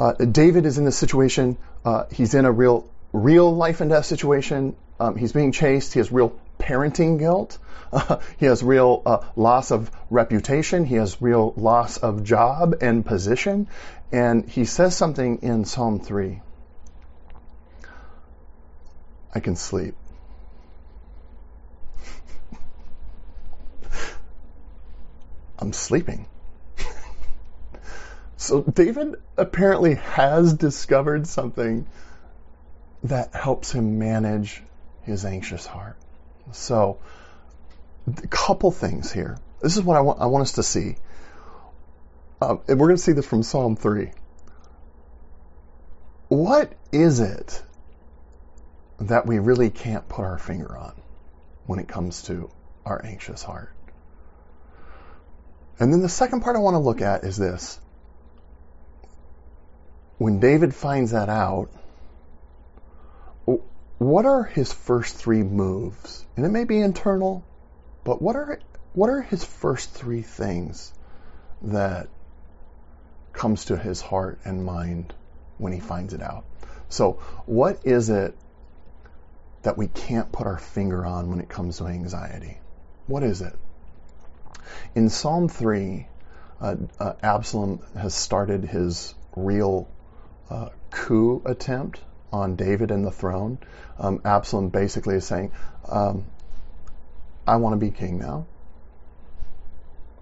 uh, 0.00 0.14
David 0.14 0.66
is 0.66 0.78
in 0.78 0.84
this 0.84 0.96
situation. 0.96 1.58
Uh, 1.84 2.06
he's 2.10 2.34
in 2.34 2.44
a 2.44 2.50
real 2.50 2.88
real 3.12 3.54
life 3.54 3.80
and 3.80 3.90
death 3.90 4.06
situation. 4.06 4.76
Um, 4.98 5.16
he's 5.16 5.32
being 5.32 5.52
chased. 5.52 5.92
He 5.92 6.00
has 6.00 6.10
real 6.12 6.38
parenting 6.58 7.18
guilt. 7.18 7.58
Uh, 7.92 8.18
he 8.38 8.46
has 8.46 8.62
real 8.62 9.02
uh, 9.04 9.26
loss 9.36 9.70
of 9.70 9.90
reputation. 10.10 10.84
He 10.84 10.94
has 10.96 11.20
real 11.20 11.52
loss 11.56 11.98
of 11.98 12.24
job 12.24 12.76
and 12.80 13.04
position. 13.04 13.68
And 14.10 14.48
he 14.48 14.64
says 14.64 14.96
something 14.96 15.38
in 15.42 15.64
Psalm 15.64 16.00
3 16.00 16.40
I 19.34 19.40
can 19.40 19.56
sleep. 19.56 19.94
I'm 25.58 25.72
sleeping. 25.72 26.26
so 28.36 28.60
David 28.60 29.14
apparently 29.38 29.94
has 29.94 30.52
discovered 30.52 31.26
something 31.26 31.86
that 33.04 33.34
helps 33.34 33.72
him 33.72 33.98
manage 33.98 34.62
his 35.02 35.24
anxious 35.24 35.66
heart. 35.66 35.96
So, 36.52 36.98
a 38.06 38.26
couple 38.28 38.70
things 38.70 39.12
here. 39.12 39.38
This 39.60 39.76
is 39.76 39.82
what 39.82 39.96
I 39.96 40.00
want, 40.00 40.20
I 40.20 40.26
want 40.26 40.42
us 40.42 40.52
to 40.52 40.62
see. 40.62 40.96
Um, 42.40 42.60
and 42.68 42.78
we're 42.80 42.88
going 42.88 42.96
to 42.96 43.02
see 43.02 43.12
this 43.12 43.26
from 43.26 43.42
Psalm 43.42 43.76
3. 43.76 44.10
What 46.28 46.72
is 46.90 47.20
it 47.20 47.62
that 49.00 49.26
we 49.26 49.38
really 49.38 49.70
can't 49.70 50.08
put 50.08 50.24
our 50.24 50.38
finger 50.38 50.76
on 50.76 50.94
when 51.66 51.78
it 51.78 51.88
comes 51.88 52.22
to 52.22 52.50
our 52.84 53.04
anxious 53.04 53.42
heart? 53.42 53.72
And 55.78 55.92
then 55.92 56.00
the 56.02 56.08
second 56.08 56.40
part 56.40 56.56
I 56.56 56.60
want 56.60 56.74
to 56.74 56.78
look 56.78 57.00
at 57.00 57.24
is 57.24 57.36
this. 57.36 57.80
When 60.18 60.40
David 60.40 60.74
finds 60.74 61.12
that 61.12 61.28
out, 61.28 61.70
what 64.02 64.26
are 64.26 64.42
his 64.42 64.72
first 64.72 65.16
three 65.16 65.42
moves? 65.42 66.24
And 66.36 66.44
it 66.44 66.48
may 66.48 66.64
be 66.64 66.80
internal, 66.80 67.44
but 68.04 68.20
what 68.20 68.36
are 68.36 68.58
what 68.94 69.08
are 69.08 69.22
his 69.22 69.44
first 69.44 69.92
three 69.92 70.22
things 70.22 70.92
that 71.62 72.08
comes 73.32 73.66
to 73.66 73.76
his 73.76 74.00
heart 74.00 74.40
and 74.44 74.64
mind 74.64 75.14
when 75.58 75.72
he 75.72 75.80
finds 75.80 76.12
it 76.14 76.20
out? 76.20 76.44
So, 76.88 77.20
what 77.46 77.80
is 77.84 78.10
it 78.10 78.36
that 79.62 79.78
we 79.78 79.86
can't 79.86 80.30
put 80.32 80.46
our 80.46 80.58
finger 80.58 81.06
on 81.06 81.30
when 81.30 81.40
it 81.40 81.48
comes 81.48 81.78
to 81.78 81.86
anxiety? 81.86 82.58
What 83.06 83.22
is 83.22 83.40
it? 83.40 83.56
In 84.94 85.08
Psalm 85.08 85.48
3, 85.48 86.06
uh, 86.60 86.76
uh, 86.98 87.12
Absalom 87.22 87.80
has 87.96 88.14
started 88.14 88.64
his 88.64 89.14
real 89.36 89.88
uh, 90.50 90.68
coup 90.90 91.40
attempt 91.46 92.00
on 92.32 92.56
David 92.56 92.90
and 92.90 93.04
the 93.04 93.10
throne, 93.10 93.58
um, 93.98 94.20
Absalom 94.24 94.68
basically 94.68 95.16
is 95.16 95.26
saying, 95.26 95.52
um, 95.88 96.24
I 97.46 97.56
want 97.56 97.74
to 97.74 97.76
be 97.76 97.90
king 97.90 98.18
now. 98.18 98.46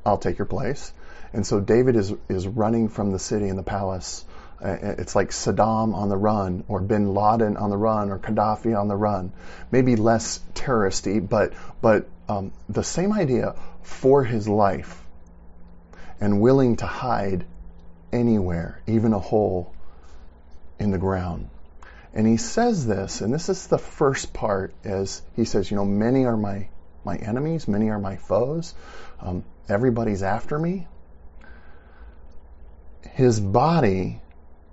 I'll 0.04 0.18
take 0.18 0.38
your 0.38 0.46
place. 0.46 0.92
And 1.32 1.46
so 1.46 1.60
David 1.60 1.96
is, 1.96 2.12
is 2.28 2.46
running 2.46 2.88
from 2.88 3.12
the 3.12 3.18
city 3.18 3.48
and 3.48 3.58
the 3.58 3.62
palace. 3.62 4.24
Uh, 4.62 4.76
it's 4.98 5.14
like 5.14 5.30
Saddam 5.30 5.94
on 5.94 6.08
the 6.08 6.16
run, 6.16 6.64
or 6.68 6.80
Bin 6.80 7.14
Laden 7.14 7.56
on 7.56 7.70
the 7.70 7.76
run, 7.76 8.10
or 8.10 8.18
Gaddafi 8.18 8.78
on 8.78 8.88
the 8.88 8.96
run. 8.96 9.32
Maybe 9.70 9.96
less 9.96 10.40
terroristy, 10.54 11.26
but 11.26 11.54
but 11.80 12.06
um, 12.28 12.52
the 12.68 12.84
same 12.84 13.12
idea 13.12 13.54
for 13.82 14.22
his 14.22 14.46
life, 14.46 15.02
and 16.20 16.42
willing 16.42 16.76
to 16.76 16.86
hide 16.86 17.46
anywhere, 18.12 18.82
even 18.86 19.14
a 19.14 19.18
hole 19.18 19.72
in 20.78 20.90
the 20.90 20.98
ground. 20.98 21.48
And 22.12 22.26
he 22.26 22.36
says 22.38 22.86
this, 22.86 23.20
and 23.20 23.32
this 23.32 23.48
is 23.48 23.68
the 23.68 23.78
first 23.78 24.32
part, 24.32 24.74
is 24.84 25.22
he 25.36 25.44
says, 25.44 25.70
you 25.70 25.76
know, 25.76 25.84
many 25.84 26.24
are 26.24 26.36
my, 26.36 26.68
my 27.04 27.16
enemies, 27.16 27.68
many 27.68 27.88
are 27.90 28.00
my 28.00 28.16
foes, 28.16 28.74
um, 29.20 29.44
everybody's 29.68 30.22
after 30.22 30.58
me. 30.58 30.88
his 33.20 33.40
body 33.40 34.20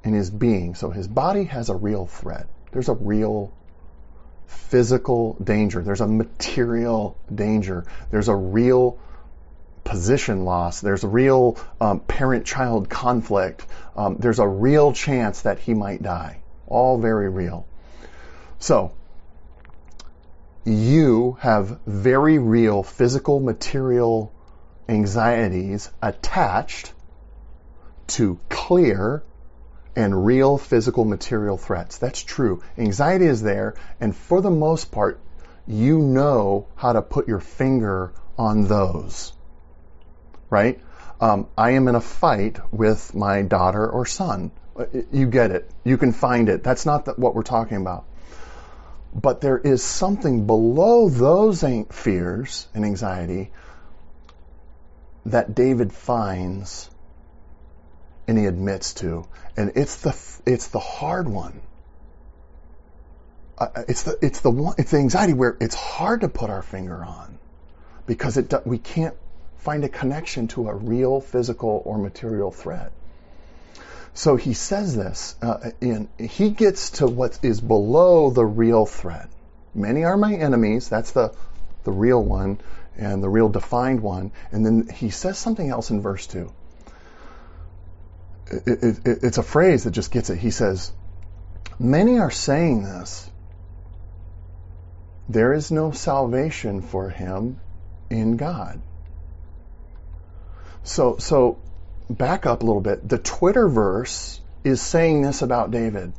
and 0.04 0.16
his 0.16 0.30
being, 0.30 0.76
so 0.76 0.90
his 0.90 1.08
body 1.08 1.46
has 1.46 1.70
a 1.70 1.76
real 1.76 2.06
threat. 2.06 2.48
There's 2.72 2.90
a 2.90 2.94
real 2.94 3.54
physical 4.46 5.34
danger. 5.44 5.82
There's 5.82 6.02
a 6.02 6.08
material 6.08 7.18
danger. 7.34 7.86
There's 8.12 8.28
a 8.28 8.36
real 8.36 9.00
position 9.84 10.46
loss. 10.46 10.82
There's 10.82 11.04
a 11.04 11.08
real 11.08 11.58
um, 11.82 12.00
parent-child 12.02 12.90
conflict. 12.90 13.66
Um, 13.96 14.18
there's 14.18 14.40
a 14.40 14.48
real 14.48 14.94
chance 14.94 15.42
that 15.42 15.60
he 15.60 15.74
might 15.74 16.02
die. 16.02 16.42
All 16.68 16.98
very 16.98 17.30
real. 17.30 17.66
So, 18.60 18.92
you 20.66 21.38
have 21.40 21.80
very 21.86 22.38
real 22.38 22.84
physical, 22.84 23.40
material 23.40 24.34
anxieties 24.90 25.90
attached 26.02 26.94
to 28.08 28.40
clear 28.50 29.24
and 29.96 30.26
real 30.26 30.58
physical 30.58 31.06
material 31.06 31.58
threats. 31.58 31.98
That's 31.98 32.22
true. 32.22 32.62
Anxiety 32.78 33.26
is 33.26 33.42
there, 33.42 33.76
and 34.00 34.16
for 34.16 34.42
the 34.42 34.52
most 34.52 34.92
part, 34.92 35.20
you 35.66 36.00
know 36.00 36.68
how 36.76 36.94
to 36.94 37.02
put 37.02 37.28
your 37.28 37.40
finger 37.40 38.14
on 38.38 38.68
those. 38.68 39.34
Right? 40.50 40.80
Um, 41.20 41.48
I 41.58 41.72
am 41.72 41.88
in 41.88 41.96
a 41.96 42.02
fight 42.02 42.60
with 42.72 43.16
my 43.16 43.42
daughter 43.42 43.90
or 43.90 44.06
son. 44.06 44.52
You 45.12 45.28
get 45.28 45.52
it. 45.52 45.70
You 45.84 45.98
can 45.98 46.12
find 46.12 46.50
it. 46.50 46.64
That's 46.64 46.86
not 46.86 47.06
the, 47.06 47.14
what 47.14 47.34
we're 47.34 47.44
talking 47.44 47.78
about. 47.78 48.06
But 49.14 49.42
there 49.42 49.58
is 49.58 49.84
something 49.84 50.46
below 50.46 51.10
those 51.10 51.64
fears 51.90 52.68
and 52.74 52.86
anxiety 52.86 53.52
that 55.26 55.56
David 55.56 55.92
finds 55.92 56.90
and 58.28 58.38
he 58.38 58.46
admits 58.46 58.94
to, 58.96 59.26
and 59.56 59.72
it's 59.76 60.02
the 60.02 60.16
it's 60.46 60.68
the 60.68 60.80
hard 60.80 61.30
one. 61.30 61.62
Uh, 63.58 63.84
it's 63.88 64.04
the 64.04 64.18
it's 64.22 64.42
the 64.42 64.52
one 64.52 64.76
it's 64.78 64.92
the 64.92 64.98
anxiety 64.98 65.34
where 65.34 65.58
it's 65.60 65.76
hard 65.76 66.22
to 66.22 66.30
put 66.30 66.50
our 66.50 66.62
finger 66.62 67.04
on 67.04 67.40
because 68.06 68.38
it 68.38 68.54
we 68.66 68.78
can't 68.78 69.16
find 69.58 69.84
a 69.84 69.90
connection 69.90 70.48
to 70.48 70.68
a 70.68 70.76
real 70.76 71.22
physical 71.22 71.82
or 71.86 71.98
material 71.98 72.52
threat. 72.52 72.92
So 74.18 74.36
he 74.36 74.54
says 74.54 74.96
this, 74.96 75.36
uh, 75.42 75.72
and 75.80 76.08
he 76.18 76.50
gets 76.50 76.90
to 77.00 77.08
what 77.08 77.38
is 77.44 77.62
below 77.62 78.32
the 78.32 78.46
real 78.46 78.86
threat. 78.86 79.30
Many 79.76 80.04
are 80.04 80.18
my 80.18 80.34
enemies. 80.34 80.90
That's 80.90 81.12
the 81.12 81.34
the 81.84 81.92
real 81.92 82.24
one 82.24 82.60
and 82.98 83.24
the 83.24 83.30
real 83.30 83.48
defined 83.48 84.02
one. 84.02 84.32
And 84.52 84.66
then 84.66 84.90
he 84.90 85.12
says 85.12 85.38
something 85.38 85.70
else 85.70 85.92
in 85.92 86.02
verse 86.02 86.26
two 86.26 86.52
it, 88.52 88.84
it, 89.06 89.24
it's 89.24 89.38
a 89.38 89.44
phrase 89.44 89.84
that 89.84 89.92
just 89.92 90.12
gets 90.12 90.30
it. 90.30 90.38
He 90.38 90.52
says, 90.52 90.92
Many 91.80 92.20
are 92.20 92.32
saying 92.32 92.84
this. 92.84 93.30
There 95.30 95.54
is 95.54 95.72
no 95.72 95.92
salvation 95.92 96.82
for 96.82 97.10
him 97.10 97.60
in 98.10 98.38
God. 98.38 98.82
So, 100.84 101.18
so 101.18 101.60
back 102.10 102.46
up 102.46 102.62
a 102.62 102.66
little 102.66 102.82
bit. 102.82 103.08
The 103.08 103.18
Twitter 103.18 103.68
verse 103.68 104.40
is 104.64 104.82
saying 104.82 105.22
this 105.22 105.42
about 105.42 105.72
David. 105.72 106.14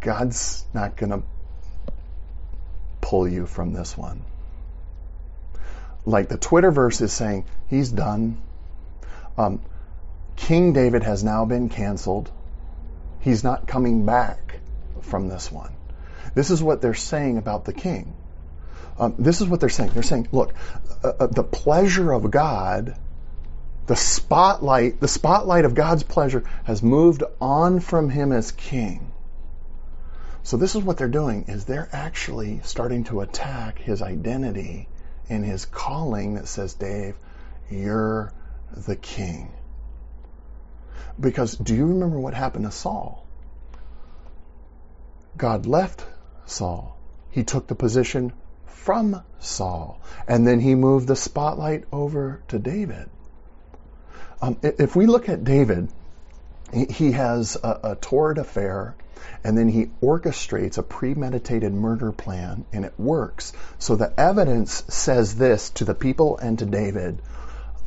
God's 0.00 0.64
not 0.74 0.96
going 0.96 1.10
to 1.10 1.22
pull 3.00 3.28
you 3.28 3.46
from 3.46 3.72
this 3.72 3.96
one. 3.96 4.22
Like 6.04 6.28
the 6.28 6.38
Twitter 6.38 6.72
verse 6.72 7.00
is 7.00 7.12
saying, 7.12 7.44
he's 7.68 7.90
done. 7.90 8.42
Um, 9.38 9.60
King 10.34 10.72
David 10.72 11.04
has 11.04 11.22
now 11.22 11.44
been 11.44 11.68
canceled. 11.68 12.30
He's 13.20 13.44
not 13.44 13.68
coming 13.68 14.04
back 14.04 14.58
from 15.02 15.28
this 15.28 15.52
one. 15.52 15.72
This 16.34 16.50
is 16.50 16.62
what 16.62 16.80
they're 16.80 16.94
saying 16.94 17.38
about 17.38 17.64
the 17.64 17.72
king. 17.72 18.14
Um, 19.02 19.16
this 19.18 19.40
is 19.40 19.48
what 19.48 19.58
they're 19.58 19.68
saying. 19.68 19.90
They're 19.94 20.04
saying, 20.04 20.28
look, 20.30 20.54
uh, 21.02 21.12
uh, 21.18 21.26
the 21.26 21.42
pleasure 21.42 22.12
of 22.12 22.30
God, 22.30 22.94
the 23.86 23.96
spotlight, 23.96 25.00
the 25.00 25.08
spotlight 25.08 25.64
of 25.64 25.74
God's 25.74 26.04
pleasure 26.04 26.44
has 26.62 26.84
moved 26.84 27.24
on 27.40 27.80
from 27.80 28.10
him 28.10 28.30
as 28.30 28.52
king. 28.52 29.12
So 30.44 30.56
this 30.56 30.76
is 30.76 30.84
what 30.84 30.98
they're 30.98 31.08
doing 31.08 31.46
is 31.48 31.64
they're 31.64 31.88
actually 31.90 32.60
starting 32.62 33.02
to 33.04 33.22
attack 33.22 33.80
his 33.80 34.02
identity 34.02 34.88
and 35.28 35.44
his 35.44 35.64
calling 35.64 36.34
that 36.34 36.46
says, 36.46 36.74
Dave, 36.74 37.16
you're 37.68 38.32
the 38.76 38.94
king. 38.94 39.50
Because 41.18 41.56
do 41.56 41.74
you 41.74 41.86
remember 41.86 42.20
what 42.20 42.34
happened 42.34 42.66
to 42.66 42.70
Saul? 42.70 43.26
God 45.36 45.66
left 45.66 46.06
Saul. 46.46 46.96
He 47.30 47.42
took 47.42 47.66
the 47.66 47.74
position 47.74 48.32
from 48.82 49.22
Saul. 49.38 50.00
And 50.26 50.46
then 50.46 50.60
he 50.60 50.74
moved 50.74 51.06
the 51.06 51.16
spotlight 51.16 51.84
over 51.92 52.42
to 52.48 52.58
David. 52.58 53.08
Um, 54.40 54.58
if 54.62 54.96
we 54.96 55.06
look 55.06 55.28
at 55.28 55.44
David, 55.44 55.88
he 56.72 57.12
has 57.12 57.56
a, 57.62 57.80
a 57.84 57.96
torrid 57.96 58.38
affair 58.38 58.96
and 59.44 59.56
then 59.56 59.68
he 59.68 59.90
orchestrates 60.02 60.78
a 60.78 60.82
premeditated 60.82 61.72
murder 61.72 62.10
plan 62.10 62.64
and 62.72 62.84
it 62.84 62.94
works. 62.98 63.52
So 63.78 63.94
the 63.94 64.12
evidence 64.18 64.82
says 64.88 65.36
this 65.36 65.70
to 65.70 65.84
the 65.84 65.94
people 65.94 66.38
and 66.38 66.58
to 66.58 66.66
David. 66.66 67.22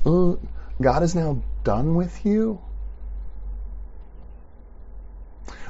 Uh, 0.05 0.35
God 0.81 1.03
is 1.03 1.15
now 1.15 1.41
done 1.63 1.95
with 1.95 2.25
you? 2.25 2.61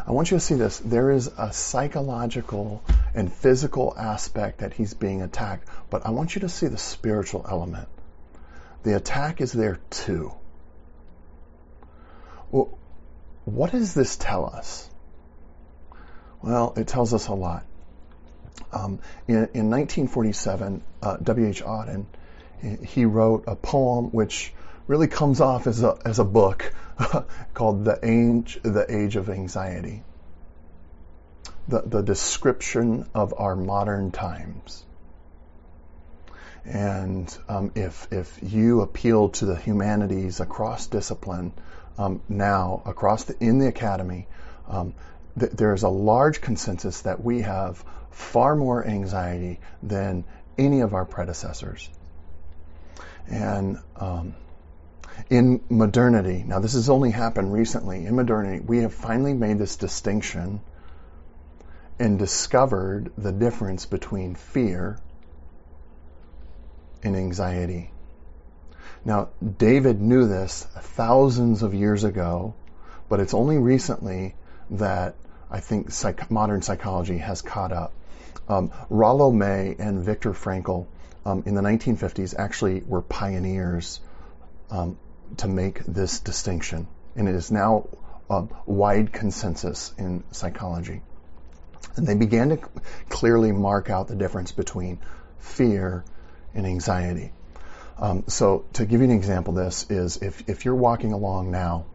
I 0.08 0.12
want 0.12 0.30
you 0.30 0.38
to 0.38 0.42
see 0.42 0.56
this. 0.56 0.78
There 0.78 1.12
is 1.12 1.32
a 1.38 1.52
psychological 1.52 2.84
and 3.16 3.32
physical 3.32 3.94
aspect 3.98 4.60
that 4.60 4.74
he's 4.74 4.94
being 4.94 5.24
attacked, 5.24 5.68
but 5.90 6.06
I 6.06 6.12
want 6.12 6.36
you 6.36 6.42
to 6.42 6.50
see 6.50 6.68
the 6.68 6.78
spiritual 6.78 7.46
element. 7.50 7.88
The 8.84 8.96
attack 8.96 9.42
is 9.42 9.52
there 9.52 9.80
too. 9.90 10.32
Well, 12.52 12.78
what 13.46 13.72
does 13.72 13.96
this 13.96 14.16
tell 14.16 14.46
us? 14.46 14.88
Well, 16.44 16.74
it 16.78 16.88
tells 16.88 17.14
us 17.14 17.28
a 17.28 17.34
lot. 17.34 17.66
Um, 18.72 19.00
in, 19.28 19.36
in, 19.36 19.72
1947, 19.72 20.84
uh, 21.02 21.18
W.H. 21.18 21.64
Auden, 21.64 22.06
he 22.86 23.06
wrote 23.06 23.46
a 23.48 23.56
poem 23.56 24.06
which 24.12 24.54
really 24.88 25.08
comes 25.08 25.42
off 25.42 25.68
as 25.68 25.84
a, 25.84 25.98
as 26.06 26.20
a 26.20 26.24
book 26.24 26.74
called 27.54 27.86
The 27.86 28.00
Age, 28.04 28.60
the 28.64 28.86
Age 28.88 29.16
of 29.16 29.30
Anxiety. 29.30 30.04
The, 31.68 31.82
the 31.82 32.02
description 32.02 33.10
of 33.16 33.34
our 33.38 33.56
modern 33.56 34.12
times. 34.12 34.86
And 36.64 37.36
um, 37.48 37.72
if, 37.76 38.08
if 38.12 38.40
you 38.42 38.82
appeal 38.82 39.30
to 39.30 39.46
the 39.46 39.56
humanities 39.56 40.40
across 40.40 40.88
discipline 40.88 41.54
um, 41.98 42.22
now, 42.30 42.82
across 42.86 43.24
the, 43.26 43.36
in 43.40 43.60
the 43.60 43.68
academy, 43.68 44.28
um, 44.68 44.94
th- 45.40 45.52
there's 45.52 45.84
a 45.84 45.90
large 45.90 46.42
consensus 46.42 47.02
that 47.02 47.24
we 47.24 47.42
have 47.42 47.84
far 48.12 48.56
more 48.56 48.86
anxiety 48.86 49.60
than 49.84 50.24
any 50.58 50.82
of 50.82 50.94
our 50.94 51.06
predecessors. 51.06 51.90
And 53.28 53.78
um, 53.96 54.36
in 55.30 55.62
modernity, 55.70 56.44
now 56.46 56.60
this 56.60 56.74
has 56.74 56.90
only 56.90 57.12
happened 57.12 57.52
recently, 57.52 58.06
in 58.06 58.16
modernity, 58.16 58.60
we 58.60 58.80
have 58.80 58.94
finally 58.94 59.34
made 59.34 59.58
this 59.58 59.76
distinction 59.76 60.62
and 62.00 62.20
discovered 62.20 63.12
the 63.18 63.32
difference 63.32 63.86
between 63.86 64.36
fear 64.36 65.00
and 67.04 67.16
anxiety. 67.16 67.92
Now, 69.04 69.30
David 69.58 70.02
knew 70.02 70.28
this 70.28 70.64
thousands 70.64 71.62
of 71.64 71.74
years 71.74 72.04
ago, 72.04 72.56
but 73.08 73.20
it's 73.20 73.34
only 73.34 73.58
recently 73.58 74.36
that 74.72 75.16
I 75.50 75.60
think 75.60 75.92
psych- 75.92 76.30
modern 76.32 76.62
psychology 76.64 77.20
has 77.20 77.42
caught 77.42 77.72
up. 77.72 77.94
Um, 78.50 78.72
Rollo 78.90 79.32
May 79.32 79.76
and 79.78 80.04
Viktor 80.04 80.34
Frankl 80.34 80.88
um, 81.26 81.44
in 81.46 81.56
the 81.56 81.62
1950s 81.62 82.36
actually 82.38 82.82
were 82.86 83.02
pioneers 83.02 84.00
um, 84.70 84.98
to 85.38 85.48
make 85.48 85.84
this 85.86 86.20
distinction. 86.20 86.88
And 87.16 87.28
it 87.28 87.36
is 87.36 87.52
now 87.52 87.88
a 88.30 88.48
wide 88.66 89.14
consensus 89.14 89.94
in 89.98 90.24
psychology. 90.32 91.02
And 91.96 92.08
they 92.08 92.16
began 92.16 92.50
to 92.50 92.58
clearly 93.10 93.52
mark 93.52 93.90
out 93.90 94.08
the 94.08 94.16
difference 94.16 94.52
between 94.52 95.00
fear 95.40 96.04
and 96.54 96.66
anxiety. 96.66 97.32
Um, 97.98 98.26
so 98.28 98.66
to 98.74 98.86
give 98.86 99.00
you 99.00 99.06
an 99.06 99.16
example 99.16 99.54
this 99.54 99.86
is 99.90 100.18
if, 100.18 100.50
if 100.50 100.66
you're 100.66 100.76
walking 100.76 101.14
along 101.14 101.52
now, 101.52 101.86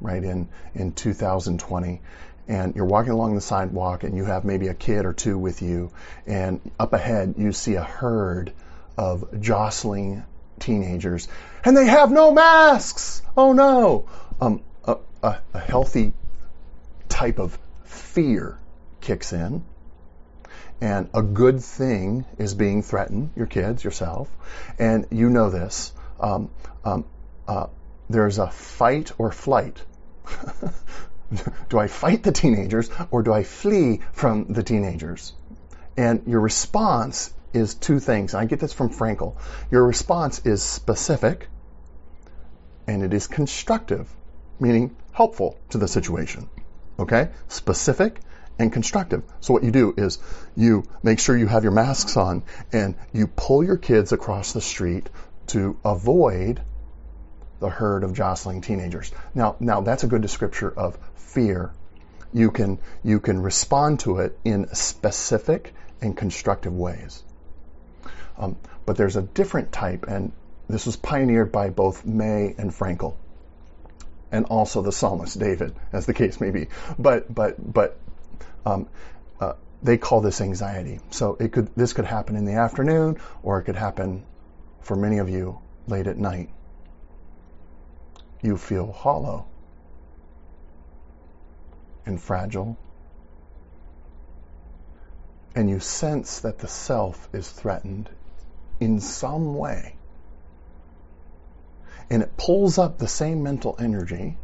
right, 0.00 0.22
in, 0.22 0.48
in 0.74 0.92
2020, 0.92 2.00
and 2.48 2.74
you're 2.74 2.84
walking 2.84 3.12
along 3.12 3.34
the 3.34 3.40
sidewalk 3.40 4.04
and 4.04 4.16
you 4.16 4.24
have 4.24 4.44
maybe 4.44 4.68
a 4.68 4.74
kid 4.74 5.06
or 5.06 5.12
two 5.12 5.38
with 5.38 5.62
you, 5.62 5.90
and 6.26 6.60
up 6.78 6.92
ahead 6.92 7.34
you 7.38 7.52
see 7.52 7.74
a 7.74 7.82
herd 7.82 8.52
of 8.98 9.40
jostling 9.40 10.24
teenagers, 10.58 11.28
and 11.64 11.76
they 11.76 11.86
have 11.86 12.10
no 12.10 12.32
masks. 12.32 13.22
Oh 13.36 13.52
no! 13.52 14.06
Um, 14.40 14.62
a, 14.84 14.96
a, 15.22 15.38
a 15.54 15.58
healthy 15.58 16.12
type 17.08 17.38
of 17.38 17.58
fear 17.84 18.58
kicks 19.00 19.32
in, 19.32 19.64
and 20.80 21.08
a 21.14 21.22
good 21.22 21.62
thing 21.62 22.24
is 22.38 22.54
being 22.54 22.82
threatened. 22.82 23.30
Your 23.36 23.46
kids, 23.46 23.84
yourself, 23.84 24.28
and 24.78 25.06
you 25.10 25.30
know 25.30 25.50
this. 25.50 25.92
Um, 26.20 26.50
um, 26.84 27.04
uh, 27.46 27.66
there's 28.08 28.38
a 28.38 28.50
fight 28.50 29.12
or 29.18 29.32
flight. 29.32 29.82
do 31.68 31.78
I 31.78 31.88
fight 31.88 32.22
the 32.22 32.32
teenagers 32.32 32.90
or 33.10 33.22
do 33.22 33.32
I 33.32 33.42
flee 33.42 34.00
from 34.12 34.52
the 34.52 34.62
teenagers? 34.62 35.32
And 35.96 36.22
your 36.26 36.40
response 36.40 37.32
is 37.54 37.74
two 37.74 38.00
things. 38.00 38.34
I 38.34 38.44
get 38.44 38.60
this 38.60 38.72
from 38.72 38.90
Frankl. 38.90 39.36
Your 39.70 39.86
response 39.86 40.44
is 40.44 40.62
specific 40.62 41.48
and 42.86 43.02
it 43.02 43.14
is 43.14 43.26
constructive, 43.26 44.08
meaning 44.60 44.96
helpful 45.12 45.58
to 45.70 45.78
the 45.78 45.88
situation. 45.88 46.48
Okay? 46.98 47.30
Specific 47.48 48.20
and 48.58 48.72
constructive. 48.72 49.22
So 49.40 49.52
what 49.52 49.64
you 49.64 49.70
do 49.70 49.94
is 49.96 50.18
you 50.56 50.84
make 51.02 51.18
sure 51.18 51.36
you 51.36 51.46
have 51.46 51.62
your 51.62 51.72
masks 51.72 52.16
on 52.16 52.44
and 52.72 52.94
you 53.12 53.26
pull 53.26 53.64
your 53.64 53.76
kids 53.76 54.12
across 54.12 54.52
the 54.52 54.60
street 54.60 55.08
to 55.48 55.76
avoid 55.84 56.60
the 57.60 57.68
herd 57.68 58.04
of 58.04 58.12
jostling 58.12 58.60
teenagers. 58.60 59.10
Now, 59.34 59.56
now 59.58 59.80
that's 59.80 60.04
a 60.04 60.06
good 60.06 60.22
descriptor 60.22 60.72
of 60.74 60.98
fear. 61.16 61.72
You 62.32 62.50
can, 62.50 62.78
you 63.02 63.20
can 63.20 63.40
respond 63.40 64.00
to 64.00 64.18
it 64.18 64.38
in 64.44 64.72
specific 64.74 65.74
and 66.00 66.16
constructive 66.16 66.72
ways. 66.72 67.23
Um, 68.36 68.56
but 68.86 68.96
there's 68.96 69.16
a 69.16 69.22
different 69.22 69.72
type, 69.72 70.06
and 70.08 70.32
this 70.68 70.86
was 70.86 70.96
pioneered 70.96 71.52
by 71.52 71.70
both 71.70 72.04
May 72.04 72.54
and 72.58 72.70
Frankl, 72.70 73.14
and 74.32 74.46
also 74.46 74.82
the 74.82 74.92
psalmist 74.92 75.38
David, 75.38 75.74
as 75.92 76.06
the 76.06 76.14
case 76.14 76.40
may 76.40 76.50
be. 76.50 76.68
But 76.98 77.32
but 77.32 77.72
but 77.72 77.96
um, 78.66 78.88
uh, 79.40 79.54
they 79.82 79.98
call 79.98 80.20
this 80.20 80.40
anxiety. 80.40 81.00
So 81.10 81.36
it 81.38 81.52
could 81.52 81.74
this 81.76 81.92
could 81.92 82.06
happen 82.06 82.36
in 82.36 82.44
the 82.44 82.54
afternoon, 82.54 83.18
or 83.42 83.58
it 83.58 83.64
could 83.64 83.76
happen 83.76 84.24
for 84.80 84.96
many 84.96 85.18
of 85.18 85.28
you 85.28 85.58
late 85.86 86.06
at 86.06 86.16
night. 86.16 86.50
You 88.42 88.56
feel 88.56 88.92
hollow 88.92 89.46
and 92.04 92.20
fragile 92.20 92.76
and 95.54 95.70
you 95.70 95.78
sense 95.80 96.40
that 96.40 96.58
the 96.58 96.68
self 96.68 97.28
is 97.32 97.48
threatened 97.48 98.10
in 98.80 99.00
some 99.00 99.54
way, 99.56 99.96
and 102.10 102.22
it 102.22 102.36
pulls 102.36 102.78
up 102.78 102.98
the 102.98 103.08
same 103.08 103.42
mental 103.42 103.76
energy, 103.78 104.36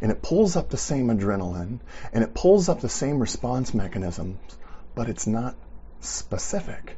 and 0.00 0.10
it 0.10 0.22
pulls 0.22 0.56
up 0.56 0.70
the 0.70 0.76
same 0.76 1.08
adrenaline, 1.08 1.80
and 2.12 2.24
it 2.24 2.34
pulls 2.34 2.68
up 2.68 2.80
the 2.80 2.88
same 2.88 3.20
response 3.20 3.74
mechanisms, 3.74 4.38
but 4.94 5.08
it's 5.08 5.26
not 5.26 5.54
specific. 6.00 6.96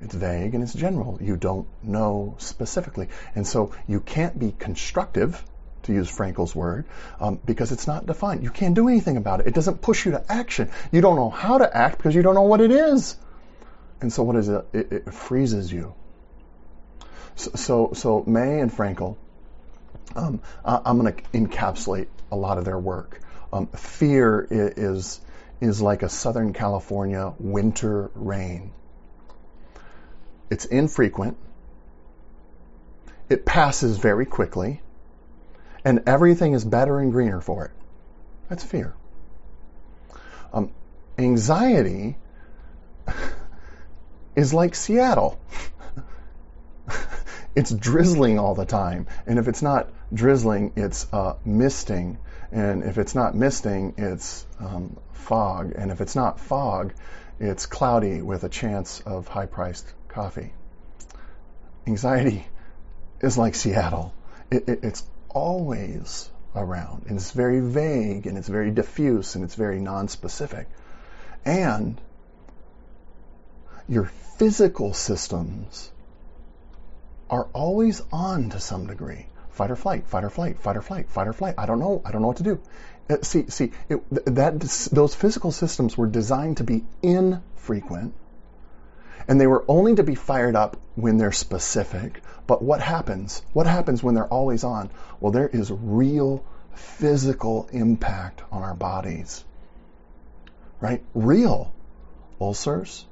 It's 0.00 0.14
vague 0.14 0.54
and 0.54 0.62
it's 0.62 0.74
general. 0.74 1.18
You 1.20 1.36
don't 1.36 1.66
know 1.82 2.34
specifically. 2.38 3.08
And 3.34 3.46
so 3.46 3.72
you 3.86 4.00
can't 4.00 4.38
be 4.38 4.54
constructive 4.58 5.42
to 5.84 5.92
use 5.92 6.10
Frankl's 6.10 6.54
word, 6.54 6.86
um, 7.20 7.38
because 7.44 7.70
it's 7.72 7.86
not 7.86 8.06
defined. 8.06 8.42
You 8.42 8.50
can't 8.50 8.74
do 8.74 8.88
anything 8.88 9.16
about 9.16 9.40
it. 9.40 9.46
It 9.46 9.54
doesn't 9.54 9.82
push 9.82 10.06
you 10.06 10.12
to 10.12 10.24
action. 10.32 10.70
You 10.92 11.00
don't 11.00 11.16
know 11.16 11.30
how 11.30 11.58
to 11.58 11.76
act 11.76 11.98
because 11.98 12.14
you 12.14 12.22
don't 12.22 12.34
know 12.34 12.42
what 12.42 12.60
it 12.60 12.70
is. 12.70 13.16
And 14.04 14.12
so 14.12 14.22
what 14.22 14.36
is 14.36 14.50
it? 14.50 14.66
It, 14.74 14.92
it 14.92 15.14
freezes 15.14 15.72
you. 15.72 15.94
So, 17.36 17.50
so, 17.54 17.90
so 17.94 18.22
May 18.26 18.60
and 18.60 18.70
Frankl, 18.70 19.16
um, 20.14 20.42
I, 20.62 20.82
am 20.84 20.98
going 21.00 21.14
to 21.14 21.22
encapsulate 21.32 22.08
a 22.30 22.36
lot 22.36 22.58
of 22.58 22.66
their 22.66 22.78
work. 22.78 23.18
Um, 23.50 23.66
fear 23.68 24.46
is 24.50 25.22
is 25.62 25.80
like 25.80 26.02
a 26.02 26.10
Southern 26.10 26.52
California 26.52 27.32
winter 27.38 28.10
rain. 28.14 28.72
It's 30.50 30.66
infrequent. 30.66 31.38
It 33.30 33.46
passes 33.46 33.96
very 33.96 34.26
quickly 34.26 34.82
and 35.82 36.02
everything 36.06 36.52
is 36.52 36.62
better 36.62 36.98
and 36.98 37.10
greener 37.10 37.40
for 37.40 37.64
it. 37.64 37.70
That's 38.50 38.64
fear. 38.64 38.92
Um, 40.52 40.72
anxiety 41.16 42.18
is 44.36 44.52
like 44.52 44.74
Seattle. 44.74 45.38
it's 47.54 47.72
drizzling 47.72 48.38
all 48.38 48.54
the 48.54 48.64
time. 48.64 49.06
And 49.26 49.38
if 49.38 49.48
it's 49.48 49.62
not 49.62 49.90
drizzling, 50.12 50.72
it's 50.76 51.06
uh, 51.12 51.34
misting. 51.44 52.18
And 52.52 52.82
if 52.84 52.98
it's 52.98 53.14
not 53.14 53.34
misting, 53.34 53.94
it's 53.98 54.46
um, 54.60 54.96
fog. 55.12 55.72
And 55.76 55.90
if 55.90 56.00
it's 56.00 56.16
not 56.16 56.40
fog, 56.40 56.94
it's 57.40 57.66
cloudy 57.66 58.22
with 58.22 58.44
a 58.44 58.48
chance 58.48 59.00
of 59.00 59.28
high 59.28 59.46
priced 59.46 59.86
coffee. 60.08 60.52
Anxiety 61.86 62.46
is 63.20 63.36
like 63.36 63.54
Seattle. 63.54 64.14
It, 64.50 64.68
it, 64.68 64.80
it's 64.84 65.04
always 65.28 66.30
around. 66.54 67.06
And 67.08 67.16
it's 67.16 67.32
very 67.32 67.60
vague 67.60 68.26
and 68.26 68.38
it's 68.38 68.48
very 68.48 68.70
diffuse 68.70 69.34
and 69.34 69.44
it's 69.44 69.54
very 69.54 69.80
non-specific. 69.80 70.68
And 71.44 72.00
your 73.88 74.06
physical 74.38 74.92
systems 74.94 75.90
are 77.30 77.48
always 77.52 78.02
on 78.12 78.50
to 78.50 78.60
some 78.60 78.86
degree. 78.86 79.26
Fight 79.50 79.70
or 79.70 79.76
flight, 79.76 80.06
fight 80.06 80.24
or 80.24 80.30
flight, 80.30 80.58
fight 80.58 80.76
or 80.76 80.82
flight, 80.82 81.08
fight 81.10 81.28
or 81.28 81.32
flight. 81.32 81.54
I 81.58 81.66
don't 81.66 81.78
know. 81.78 82.02
I 82.04 82.10
don't 82.10 82.22
know 82.22 82.28
what 82.28 82.38
to 82.38 82.42
do. 82.42 82.60
Uh, 83.08 83.18
see, 83.22 83.48
see, 83.48 83.70
it, 83.88 84.02
that 84.34 84.60
those 84.92 85.14
physical 85.14 85.52
systems 85.52 85.96
were 85.96 86.06
designed 86.06 86.56
to 86.56 86.64
be 86.64 86.84
infrequent, 87.02 88.14
and 89.28 89.40
they 89.40 89.46
were 89.46 89.64
only 89.68 89.94
to 89.94 90.02
be 90.02 90.14
fired 90.14 90.56
up 90.56 90.76
when 90.96 91.18
they're 91.18 91.32
specific 91.32 92.20
but 92.46 92.62
what 92.62 92.80
happens? 92.80 93.42
What 93.52 93.66
happens 93.66 94.02
when 94.02 94.14
they're 94.14 94.26
always 94.26 94.64
on? 94.64 94.90
Well, 95.20 95.32
there 95.32 95.48
is 95.48 95.70
real 95.70 96.44
physical 96.74 97.68
impact 97.72 98.42
on 98.52 98.62
our 98.62 98.74
bodies. 98.74 99.44
Right? 100.80 101.02
Real 101.14 101.72
ulcers, 102.40 103.06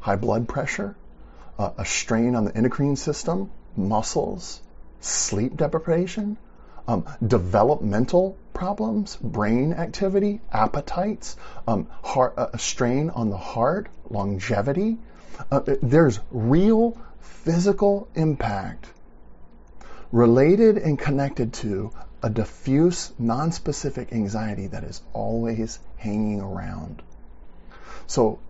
high 0.00 0.16
blood 0.16 0.48
pressure, 0.48 0.96
uh, 1.58 1.70
a 1.78 1.84
strain 1.84 2.34
on 2.34 2.44
the 2.44 2.56
endocrine 2.56 2.96
system, 2.96 3.50
muscles, 3.76 4.60
sleep 5.00 5.56
deprivation, 5.56 6.36
um, 6.88 7.06
developmental 7.26 8.36
problems, 8.52 9.16
brain 9.16 9.72
activity, 9.72 10.40
appetites, 10.52 11.36
um, 11.68 11.86
heart, 12.02 12.34
uh, 12.36 12.48
a 12.52 12.58
strain 12.58 13.10
on 13.10 13.30
the 13.30 13.36
heart, 13.36 13.88
longevity. 14.08 14.98
Uh, 15.50 15.60
there's 15.82 16.20
real 16.30 16.98
physical 17.20 18.08
impact 18.14 18.86
related 20.12 20.76
and 20.78 20.98
connected 20.98 21.52
to 21.52 21.92
a 22.22 22.28
diffuse, 22.28 23.12
non-specific 23.18 24.12
anxiety 24.12 24.66
that 24.66 24.84
is 24.84 25.00
always 25.12 25.78
hanging 25.96 26.40
around. 26.40 27.02
So 28.06 28.40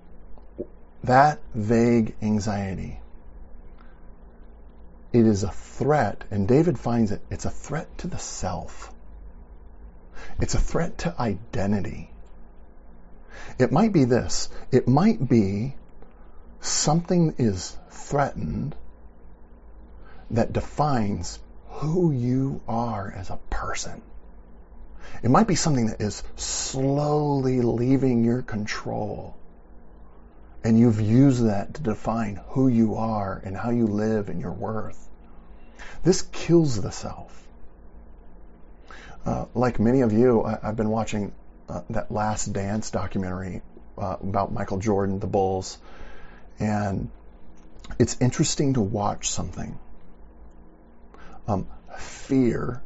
that 1.04 1.40
vague 1.54 2.14
anxiety, 2.22 3.00
it 5.12 5.26
is 5.26 5.42
a 5.42 5.50
threat, 5.50 6.24
and 6.30 6.46
David 6.46 6.78
finds 6.78 7.10
it, 7.10 7.20
it's 7.30 7.44
a 7.44 7.50
threat 7.50 7.98
to 7.98 8.06
the 8.06 8.18
self. 8.18 8.92
It's 10.40 10.54
a 10.54 10.60
threat 10.60 10.98
to 10.98 11.14
identity. 11.20 12.10
It 13.58 13.72
might 13.72 13.92
be 13.92 14.04
this. 14.04 14.48
It 14.70 14.86
might 14.86 15.28
be 15.28 15.74
something 16.60 17.34
is 17.38 17.76
threatened 17.90 18.76
that 20.30 20.52
defines 20.52 21.38
who 21.68 22.12
you 22.12 22.60
are 22.68 23.12
as 23.16 23.30
a 23.30 23.38
person. 23.48 24.02
It 25.22 25.30
might 25.30 25.48
be 25.48 25.54
something 25.56 25.86
that 25.86 26.00
is 26.00 26.22
slowly 26.36 27.60
leaving 27.62 28.24
your 28.24 28.42
control. 28.42 29.34
And 30.62 30.78
you've 30.78 31.00
used 31.00 31.46
that 31.46 31.74
to 31.74 31.82
define 31.82 32.40
who 32.48 32.68
you 32.68 32.96
are 32.96 33.40
and 33.44 33.56
how 33.56 33.70
you 33.70 33.86
live 33.86 34.28
and 34.28 34.40
your 34.40 34.52
worth. 34.52 35.08
This 36.02 36.22
kills 36.22 36.80
the 36.80 36.90
self. 36.92 37.36
Uh, 39.24 39.46
like 39.54 39.78
many 39.78 40.00
of 40.00 40.12
you, 40.12 40.42
I, 40.42 40.58
have 40.62 40.76
been 40.76 40.90
watching 40.90 41.32
uh, 41.68 41.82
that 41.90 42.10
Last 42.10 42.52
Dance 42.52 42.90
documentary 42.90 43.62
uh, 43.98 44.16
about 44.22 44.52
Michael 44.52 44.78
Jordan, 44.78 45.18
the 45.18 45.26
Bulls, 45.26 45.78
and 46.58 47.10
it's 47.98 48.16
interesting 48.20 48.74
to 48.74 48.80
watch 48.80 49.30
something. 49.30 49.78
Um, 51.46 51.66
fear 51.98 52.82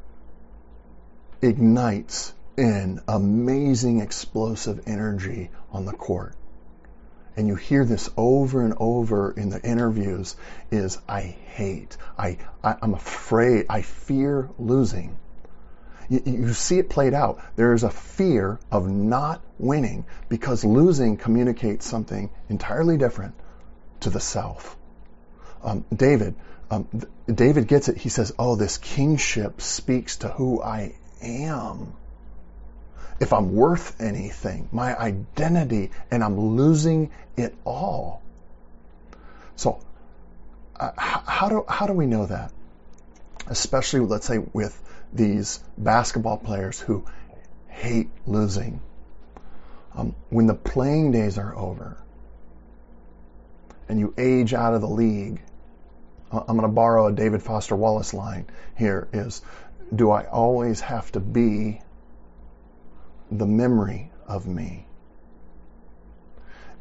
ignites 1.42 2.32
an 2.56 3.00
amazing 3.06 4.00
explosive 4.00 4.82
energy 4.86 5.50
on 5.70 5.84
the 5.84 5.92
court. 5.92 6.34
And 7.36 7.48
you 7.48 7.54
hear 7.56 7.84
this 7.84 8.08
over 8.16 8.64
and 8.64 8.74
over 8.78 9.32
in 9.32 9.48
the 9.50 9.60
interviews 9.62 10.36
is 10.70 10.98
I 11.08 11.20
hate, 11.22 11.96
I, 12.18 12.38
I 12.62 12.76
am 12.82 12.94
afraid, 12.94 13.66
I 13.68 13.82
fear 13.82 14.48
losing. 14.58 15.16
You, 16.08 16.22
you 16.24 16.52
see 16.52 16.78
it 16.78 16.90
played 16.90 17.14
out. 17.14 17.40
There 17.56 17.72
is 17.72 17.82
a 17.82 17.90
fear 17.90 18.58
of 18.70 18.88
not 18.88 19.40
winning 19.58 20.04
because 20.28 20.64
losing 20.64 21.16
communicates 21.16 21.86
something 21.86 22.30
entirely 22.48 22.98
different 22.98 23.34
to 24.00 24.10
the 24.10 24.20
self. 24.20 24.76
Um, 25.62 25.84
David, 25.94 26.34
um, 26.70 26.86
David 27.26 27.68
gets 27.68 27.88
it. 27.88 27.96
He 27.96 28.10
says, 28.10 28.32
"Oh, 28.38 28.54
this 28.54 28.76
kingship 28.76 29.62
speaks 29.62 30.18
to 30.18 30.28
who 30.28 30.62
I 30.62 30.94
am." 31.22 31.94
If 33.20 33.32
I'm 33.32 33.54
worth 33.54 34.00
anything, 34.00 34.68
my 34.72 34.98
identity, 34.98 35.90
and 36.10 36.22
I'm 36.22 36.38
losing 36.38 37.10
it 37.36 37.54
all. 37.64 38.22
So, 39.56 39.80
uh, 40.76 40.90
how 40.96 41.48
do 41.48 41.64
how 41.68 41.86
do 41.86 41.92
we 41.92 42.06
know 42.06 42.26
that? 42.26 42.52
Especially, 43.46 44.00
let's 44.00 44.26
say, 44.26 44.38
with 44.38 44.80
these 45.12 45.60
basketball 45.78 46.38
players 46.38 46.80
who 46.80 47.04
hate 47.68 48.10
losing. 48.26 48.80
Um, 49.94 50.14
when 50.30 50.46
the 50.46 50.54
playing 50.54 51.12
days 51.12 51.38
are 51.38 51.54
over 51.54 51.96
and 53.88 54.00
you 54.00 54.12
age 54.18 54.52
out 54.52 54.74
of 54.74 54.80
the 54.80 54.88
league, 54.88 55.40
I'm 56.32 56.46
going 56.46 56.62
to 56.62 56.68
borrow 56.68 57.06
a 57.06 57.12
David 57.12 57.42
Foster 57.42 57.76
Wallace 57.76 58.12
line 58.12 58.46
here 58.76 59.06
is, 59.12 59.40
do 59.94 60.10
I 60.10 60.24
always 60.24 60.80
have 60.80 61.12
to 61.12 61.20
be 61.20 61.80
the 63.38 63.46
memory 63.46 64.10
of 64.26 64.46
me. 64.46 64.86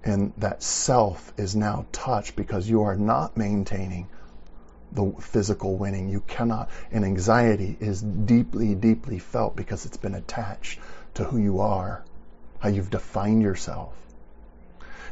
And 0.04 0.34
that 0.38 0.62
self 0.62 1.34
is 1.38 1.56
now 1.56 1.86
touched 1.92 2.36
because 2.36 2.70
you 2.70 2.84
are 2.84 2.96
not 2.96 3.38
maintaining 3.38 4.10
the 4.92 5.14
physical 5.20 5.78
winning. 5.78 6.10
You 6.10 6.22
cannot. 6.28 6.70
And 6.92 7.06
anxiety 7.06 7.78
is 7.80 8.02
deeply, 8.02 8.76
deeply 8.76 9.20
felt 9.20 9.56
because 9.56 9.86
it's 9.86 9.98
been 9.98 10.16
attached 10.16 10.80
to 11.16 11.24
who 11.24 11.38
you 11.38 11.62
are, 11.62 12.04
how 12.60 12.70
you've 12.70 12.90
defined 12.90 13.42
yourself. 13.42 13.94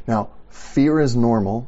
Now, 0.08 0.30
fear 0.50 1.00
is 1.00 1.16
normal. 1.16 1.68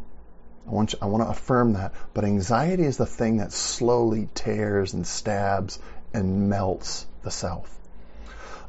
I 0.68 0.72
want, 0.72 0.94
you, 0.94 1.00
I 1.02 1.06
want 1.06 1.24
to 1.24 1.30
affirm 1.30 1.74
that. 1.74 1.94
But 2.14 2.26
anxiety 2.26 2.84
is 2.84 2.98
the 2.98 3.06
thing 3.06 3.38
that 3.38 3.52
slowly 3.52 4.30
tears 4.34 4.94
and 4.94 5.06
stabs 5.06 5.80
and 6.14 6.50
melts 6.50 7.06
the 7.24 7.32
self. 7.32 7.70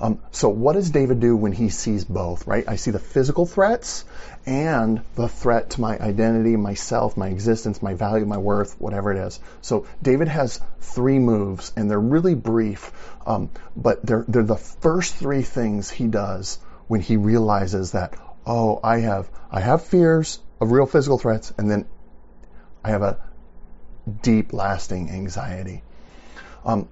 Um, 0.00 0.20
so 0.32 0.48
what 0.48 0.72
does 0.72 0.90
David 0.90 1.20
do 1.20 1.36
when 1.36 1.52
he 1.52 1.68
sees 1.68 2.04
both, 2.04 2.46
right? 2.46 2.64
I 2.66 2.76
see 2.76 2.90
the 2.90 2.98
physical 2.98 3.46
threats 3.46 4.04
and 4.44 5.02
the 5.14 5.28
threat 5.28 5.70
to 5.70 5.80
my 5.80 5.98
identity, 5.98 6.56
myself, 6.56 7.16
my 7.16 7.28
existence, 7.28 7.80
my 7.82 7.94
value, 7.94 8.26
my 8.26 8.38
worth, 8.38 8.80
whatever 8.80 9.12
it 9.12 9.18
is. 9.18 9.40
So 9.62 9.86
David 10.02 10.28
has 10.28 10.60
three 10.80 11.18
moves 11.18 11.72
and 11.76 11.90
they're 11.90 12.00
really 12.00 12.34
brief, 12.34 12.92
um, 13.26 13.50
but 13.76 14.04
they're, 14.04 14.24
they're 14.26 14.42
the 14.42 14.56
first 14.56 15.14
three 15.14 15.42
things 15.42 15.90
he 15.90 16.06
does 16.06 16.58
when 16.88 17.00
he 17.00 17.16
realizes 17.16 17.92
that, 17.92 18.14
oh, 18.46 18.80
I 18.82 18.98
have, 18.98 19.30
I 19.50 19.60
have 19.60 19.84
fears 19.84 20.40
of 20.60 20.72
real 20.72 20.86
physical 20.86 21.18
threats 21.18 21.52
and 21.56 21.70
then 21.70 21.86
I 22.82 22.90
have 22.90 23.02
a 23.02 23.18
deep 24.22 24.52
lasting 24.52 25.10
anxiety. 25.10 25.82
Um, 26.64 26.88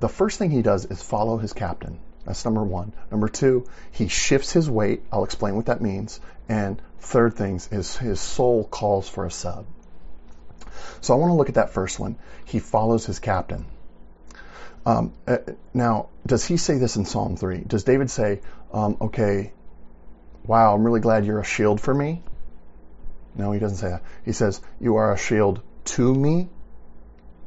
the 0.00 0.08
first 0.08 0.38
thing 0.38 0.50
he 0.50 0.62
does 0.62 0.84
is 0.86 1.02
follow 1.02 1.38
his 1.38 1.52
captain. 1.52 2.00
That's 2.28 2.44
number 2.44 2.62
one. 2.62 2.92
Number 3.10 3.26
two, 3.26 3.64
he 3.90 4.08
shifts 4.08 4.52
his 4.52 4.68
weight. 4.68 5.02
I'll 5.10 5.24
explain 5.24 5.56
what 5.56 5.66
that 5.66 5.80
means. 5.80 6.20
And 6.46 6.80
third 7.00 7.34
things 7.34 7.70
is 7.72 7.96
his 7.96 8.20
soul 8.20 8.64
calls 8.64 9.08
for 9.08 9.24
a 9.24 9.30
sub. 9.30 9.64
So 11.00 11.14
I 11.14 11.16
want 11.16 11.30
to 11.30 11.34
look 11.36 11.48
at 11.48 11.54
that 11.54 11.70
first 11.70 11.98
one. 11.98 12.16
He 12.44 12.58
follows 12.58 13.06
his 13.06 13.18
captain. 13.18 13.64
Um, 14.84 15.14
uh, 15.26 15.38
now, 15.72 16.10
does 16.26 16.44
he 16.44 16.58
say 16.58 16.76
this 16.76 16.96
in 16.96 17.06
Psalm 17.06 17.38
3? 17.38 17.60
Does 17.66 17.84
David 17.84 18.10
say, 18.10 18.42
um, 18.74 18.98
okay, 19.00 19.54
wow, 20.44 20.74
I'm 20.74 20.84
really 20.84 21.00
glad 21.00 21.24
you're 21.24 21.40
a 21.40 21.44
shield 21.44 21.80
for 21.80 21.94
me? 21.94 22.22
No, 23.34 23.52
he 23.52 23.58
doesn't 23.58 23.78
say 23.78 23.88
that. 23.88 24.02
He 24.26 24.32
says, 24.32 24.60
you 24.80 24.96
are 24.96 25.14
a 25.14 25.18
shield 25.18 25.62
to 25.96 26.14
me? 26.14 26.50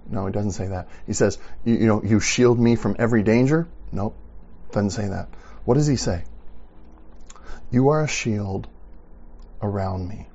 No, 0.09 0.25
he 0.25 0.31
doesn't 0.31 0.53
say 0.53 0.69
that. 0.69 0.87
He 1.05 1.13
says, 1.13 1.37
you, 1.65 1.75
you 1.75 1.85
know, 1.85 2.01
you 2.03 2.19
shield 2.19 2.59
me 2.59 2.75
from 2.75 2.95
every 2.97 3.21
danger? 3.21 3.67
Nope. 3.91 4.15
Doesn't 4.71 4.91
say 4.91 5.07
that. 5.07 5.27
What 5.65 5.75
does 5.75 5.87
he 5.87 5.95
say? 5.95 6.23
You 7.71 7.89
are 7.89 8.03
a 8.03 8.07
shield 8.07 8.67
around 9.61 10.07
me. 10.07 10.27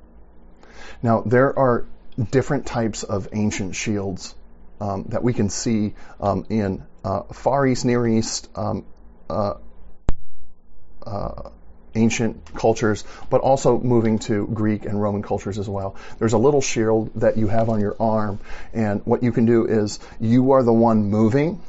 Now, 1.03 1.21
there 1.21 1.57
are 1.57 1.85
different 2.31 2.65
types 2.65 3.03
of 3.03 3.27
ancient 3.31 3.75
shields 3.75 4.35
um, 4.79 5.05
that 5.09 5.23
we 5.23 5.33
can 5.33 5.49
see 5.49 5.93
um, 6.19 6.45
in 6.49 6.83
uh, 7.03 7.23
Far 7.23 7.67
East, 7.67 7.85
Near 7.85 8.07
East, 8.07 8.49
um, 8.55 8.85
uh, 9.29 9.55
uh, 11.05 11.49
ancient 11.95 12.53
cultures, 12.53 13.03
but 13.29 13.41
also 13.41 13.79
moving 13.79 14.19
to 14.19 14.47
Greek 14.47 14.85
and 14.85 15.01
Roman 15.01 15.23
cultures 15.23 15.57
as 15.57 15.67
well. 15.67 15.95
There's 16.19 16.33
a 16.33 16.37
little 16.37 16.61
shield 16.61 17.11
that 17.15 17.37
you 17.37 17.47
have 17.47 17.69
on 17.69 17.79
your 17.79 17.95
arm, 17.99 18.39
and 18.73 19.01
what 19.05 19.23
you 19.23 19.31
can 19.31 19.45
do 19.45 19.65
is 19.65 19.99
you 20.19 20.51
are 20.51 20.63
the 20.63 20.73
one 20.73 21.09
moving 21.09 21.61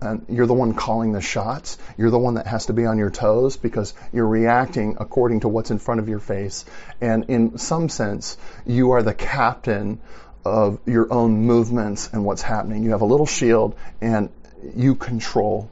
and 0.00 0.26
you're 0.28 0.46
the 0.46 0.54
one 0.54 0.74
calling 0.74 1.12
the 1.12 1.20
shots. 1.20 1.78
You're 1.96 2.10
the 2.10 2.18
one 2.18 2.34
that 2.34 2.46
has 2.46 2.66
to 2.66 2.72
be 2.72 2.86
on 2.86 2.98
your 2.98 3.10
toes 3.10 3.56
because 3.56 3.94
you're 4.12 4.26
reacting 4.26 4.96
according 5.00 5.40
to 5.40 5.48
what's 5.48 5.70
in 5.70 5.78
front 5.78 6.00
of 6.00 6.08
your 6.08 6.20
face. 6.20 6.64
And 7.00 7.24
in 7.28 7.58
some 7.58 7.88
sense, 7.88 8.36
you 8.66 8.92
are 8.92 9.02
the 9.02 9.14
captain 9.14 10.00
of 10.44 10.78
your 10.86 11.12
own 11.12 11.46
movements 11.46 12.10
and 12.12 12.24
what's 12.24 12.42
happening. 12.42 12.82
You 12.82 12.90
have 12.90 13.00
a 13.00 13.06
little 13.06 13.26
shield 13.26 13.76
and 14.00 14.28
you 14.76 14.94
control. 14.94 15.70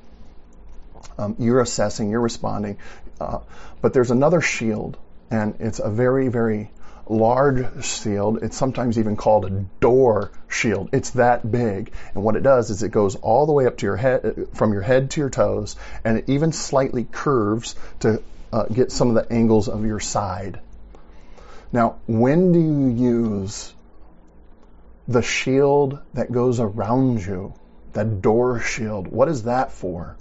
Um, 1.18 1.36
you're 1.38 1.60
assessing, 1.60 2.10
you're 2.10 2.20
responding. 2.20 2.78
Uh, 3.20 3.40
but 3.82 3.92
there's 3.92 4.10
another 4.10 4.40
shield, 4.40 4.96
and 5.30 5.56
it's 5.60 5.78
a 5.78 5.90
very, 5.90 6.28
very 6.28 6.70
large 7.12 7.84
shield. 7.84 8.42
It's 8.42 8.56
sometimes 8.56 8.98
even 8.98 9.16
called 9.16 9.44
a 9.44 9.50
door 9.80 10.32
shield. 10.48 10.90
It's 10.92 11.10
that 11.10 11.48
big. 11.50 11.92
And 12.14 12.24
what 12.24 12.36
it 12.36 12.42
does 12.42 12.70
is 12.70 12.82
it 12.82 12.90
goes 12.90 13.16
all 13.16 13.46
the 13.46 13.52
way 13.52 13.66
up 13.66 13.78
to 13.78 13.86
your 13.86 13.96
head, 13.96 14.48
from 14.54 14.72
your 14.72 14.82
head 14.82 15.10
to 15.12 15.20
your 15.20 15.30
toes, 15.30 15.76
and 16.04 16.18
it 16.18 16.28
even 16.28 16.52
slightly 16.52 17.04
curves 17.04 17.74
to 18.00 18.22
uh, 18.52 18.64
get 18.64 18.92
some 18.92 19.08
of 19.08 19.14
the 19.14 19.32
angles 19.32 19.68
of 19.68 19.84
your 19.84 20.00
side. 20.00 20.60
Now, 21.72 21.96
when 22.06 22.52
do 22.52 22.60
you 22.60 22.88
use 22.88 23.72
the 25.08 25.22
shield 25.22 25.98
that 26.14 26.30
goes 26.30 26.60
around 26.60 27.24
you? 27.24 27.54
That 27.94 28.22
door 28.22 28.60
shield. 28.60 29.08
What 29.08 29.28
is 29.28 29.44
that 29.44 29.72
for? 29.72 30.16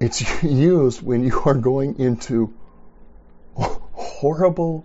It's 0.00 0.42
used 0.42 1.02
when 1.02 1.24
you 1.24 1.40
are 1.44 1.54
going 1.54 1.98
into 1.98 2.52
horrible 3.56 4.84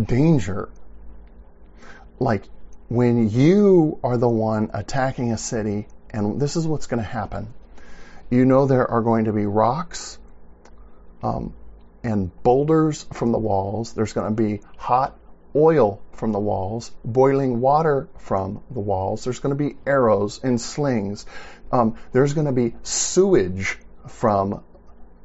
danger. 0.00 0.68
Like 2.18 2.44
when 2.88 3.30
you 3.30 3.98
are 4.02 4.16
the 4.16 4.28
one 4.28 4.70
attacking 4.72 5.32
a 5.32 5.38
city, 5.38 5.86
and 6.10 6.40
this 6.40 6.56
is 6.56 6.66
what's 6.66 6.86
going 6.86 7.02
to 7.02 7.08
happen. 7.08 7.52
You 8.30 8.44
know 8.44 8.66
there 8.66 8.90
are 8.90 9.02
going 9.02 9.26
to 9.26 9.32
be 9.32 9.46
rocks 9.46 10.18
um, 11.22 11.54
and 12.02 12.30
boulders 12.42 13.06
from 13.12 13.32
the 13.32 13.38
walls. 13.38 13.92
There's 13.92 14.12
going 14.12 14.34
to 14.34 14.42
be 14.42 14.60
hot 14.76 15.18
oil 15.54 16.00
from 16.12 16.32
the 16.32 16.38
walls, 16.38 16.90
boiling 17.04 17.60
water 17.60 18.08
from 18.18 18.62
the 18.70 18.80
walls. 18.80 19.24
There's 19.24 19.40
going 19.40 19.56
to 19.56 19.62
be 19.64 19.76
arrows 19.86 20.40
and 20.42 20.60
slings. 20.60 21.26
Um, 21.72 21.96
there's 22.12 22.34
going 22.34 22.46
to 22.46 22.52
be 22.52 22.74
sewage 22.82 23.78
from 24.08 24.62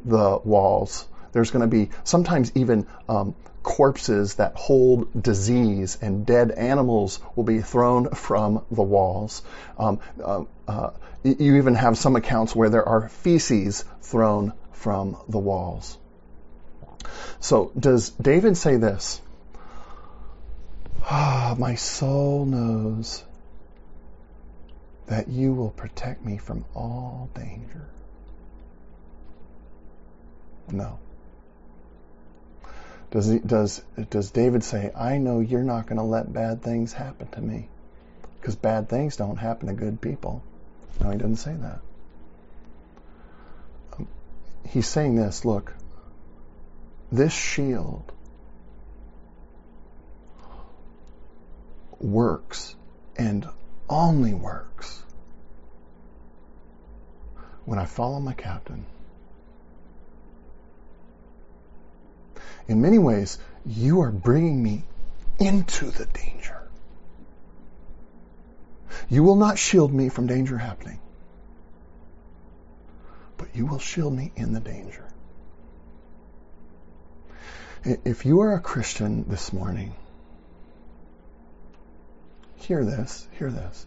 the 0.06 0.40
walls. 0.44 1.08
There's 1.34 1.52
going 1.52 1.62
to 1.62 1.68
be 1.68 1.90
sometimes 2.04 2.52
even 2.56 2.88
um, 3.10 3.36
corpses 3.64 4.36
that 4.36 4.56
hold 4.56 5.22
disease, 5.22 5.98
and 6.02 6.26
dead 6.26 6.52
animals 6.52 7.20
will 7.36 7.44
be 7.44 7.62
thrown 7.62 8.10
from 8.10 8.64
the 8.72 8.84
walls. 8.84 9.42
Um, 9.78 10.00
uh, 10.24 10.44
uh, 10.68 10.92
you 11.24 11.56
even 11.56 11.76
have 11.76 11.98
some 11.98 12.16
accounts 12.16 12.56
where 12.56 12.70
there 12.70 12.88
are 12.88 13.10
feces 13.10 13.86
thrown 14.02 14.54
from 14.74 15.18
the 15.28 15.40
walls. 15.40 15.98
So, 17.40 17.72
does 17.78 18.10
David 18.12 18.58
say 18.58 18.78
this? 18.78 19.22
Ah, 21.06 21.56
my 21.58 21.76
soul 21.76 22.46
knows 22.46 23.24
that 25.08 25.28
you 25.28 25.54
will 25.54 25.72
protect 25.72 26.24
me 26.26 26.38
from 26.38 26.66
all 26.74 27.30
danger. 27.34 27.88
No. 30.72 30.98
Does, 33.14 33.28
he, 33.28 33.38
does, 33.38 33.84
does 34.10 34.32
David 34.32 34.64
say, 34.64 34.92
I 34.96 35.20
know 35.20 35.40
you're 35.40 35.62
not 35.62 35.86
going 35.86 36.00
to 36.00 36.04
let 36.04 36.34
bad 36.34 36.64
things 36.64 36.94
happen 36.94 37.28
to 37.28 37.42
me? 37.42 37.70
Because 38.42 38.56
bad 38.56 38.90
things 38.90 39.18
don't 39.18 39.38
happen 39.38 39.68
to 39.68 39.74
good 39.76 40.02
people. 40.02 40.42
No, 41.00 41.12
he 41.12 41.20
doesn't 41.20 41.36
say 41.36 41.54
that. 41.54 41.80
Um, 43.96 44.08
he's 44.68 44.88
saying 44.88 45.16
this 45.16 45.46
look, 45.46 45.76
this 47.12 47.32
shield 47.32 48.12
works 52.00 52.76
and 53.16 53.48
only 53.88 54.34
works 54.34 55.04
when 57.66 57.78
I 57.78 57.86
follow 57.86 58.20
my 58.20 58.34
captain. 58.34 58.88
In 62.68 62.82
many 62.82 62.98
ways, 62.98 63.38
you 63.66 64.02
are 64.02 64.12
bringing 64.12 64.62
me 64.62 64.84
into 65.40 65.92
the 65.92 66.06
danger. 66.06 66.62
You 69.10 69.24
will 69.24 69.36
not 69.36 69.58
shield 69.58 69.94
me 69.94 70.10
from 70.10 70.28
danger 70.28 70.58
happening, 70.58 71.00
but 73.38 73.56
you 73.56 73.66
will 73.66 73.80
shield 73.80 74.16
me 74.16 74.32
in 74.36 74.54
the 74.54 74.60
danger. 74.60 75.06
If 77.84 78.26
you 78.26 78.42
are 78.42 78.54
a 78.54 78.62
Christian 78.62 79.26
this 79.28 79.52
morning, 79.52 79.94
hear 82.56 82.86
this, 82.86 83.28
hear 83.38 83.52
this. 83.52 83.86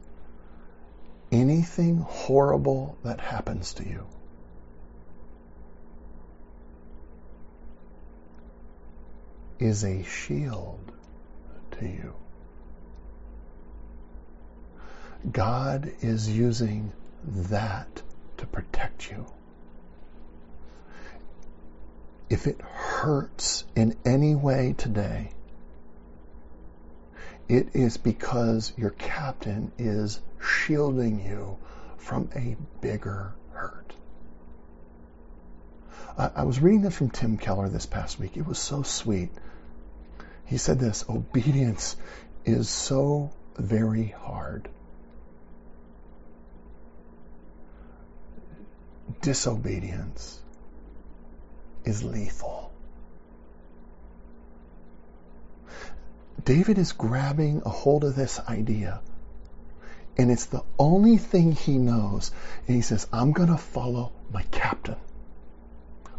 Anything 1.33 1.99
horrible 1.99 2.99
that 3.05 3.21
happens 3.21 3.75
to 3.75 3.89
you, 3.89 4.07
is 9.59 9.85
a 9.85 10.03
shield 10.05 10.93
to 11.73 11.85
you. 11.87 12.15
God 15.31 15.91
is 16.01 16.29
using 16.29 16.93
that 17.27 18.03
to 18.37 18.47
protect 18.47 19.11
you. 19.11 19.27
If 22.29 22.47
it 22.47 22.61
hurts 22.61 23.65
in 23.75 23.97
any 24.05 24.35
way 24.35 24.75
today, 24.77 25.31
it 27.49 27.69
is 27.75 27.97
because 27.97 28.73
your 28.77 28.91
captain 28.91 29.73
is 29.79 30.21
shielding 30.41 31.25
you 31.25 31.57
from 31.99 32.29
a 32.35 32.57
bigger 32.81 33.35
hurt. 33.53 33.96
I, 36.19 36.31
I 36.37 36.45
was 36.45 36.61
reading 36.61 36.83
this 36.83 36.97
from 36.97 37.11
Tim 37.11 37.39
Keller 37.39 37.69
this 37.69 37.87
past 37.87 38.19
week. 38.19 38.37
It 38.37 38.47
was 38.47 38.59
so 38.59 38.83
sweet. 38.83 39.31
He 40.45 40.59
said 40.59 40.79
this 40.79 41.05
obedience 41.09 41.97
is 42.45 42.69
so 42.69 43.31
very 43.57 44.09
hard. 44.09 44.69
Disobedience 49.21 50.41
is 51.85 52.05
lethal. 52.05 52.71
David 56.45 56.79
is 56.79 56.93
grabbing 56.93 57.63
a 57.65 57.71
hold 57.71 58.05
of 58.05 58.15
this 58.15 58.39
idea. 58.49 59.01
And 60.17 60.31
it's 60.31 60.47
the 60.47 60.63
only 60.79 61.19
thing 61.19 61.53
he 61.53 61.77
knows. 61.77 62.31
And 62.67 62.77
he 62.77 62.83
says, 62.83 63.07
I'm 63.13 63.33
going 63.33 63.49
to 63.49 63.59
follow 63.59 64.13
my 64.33 64.43
captain. 64.45 64.97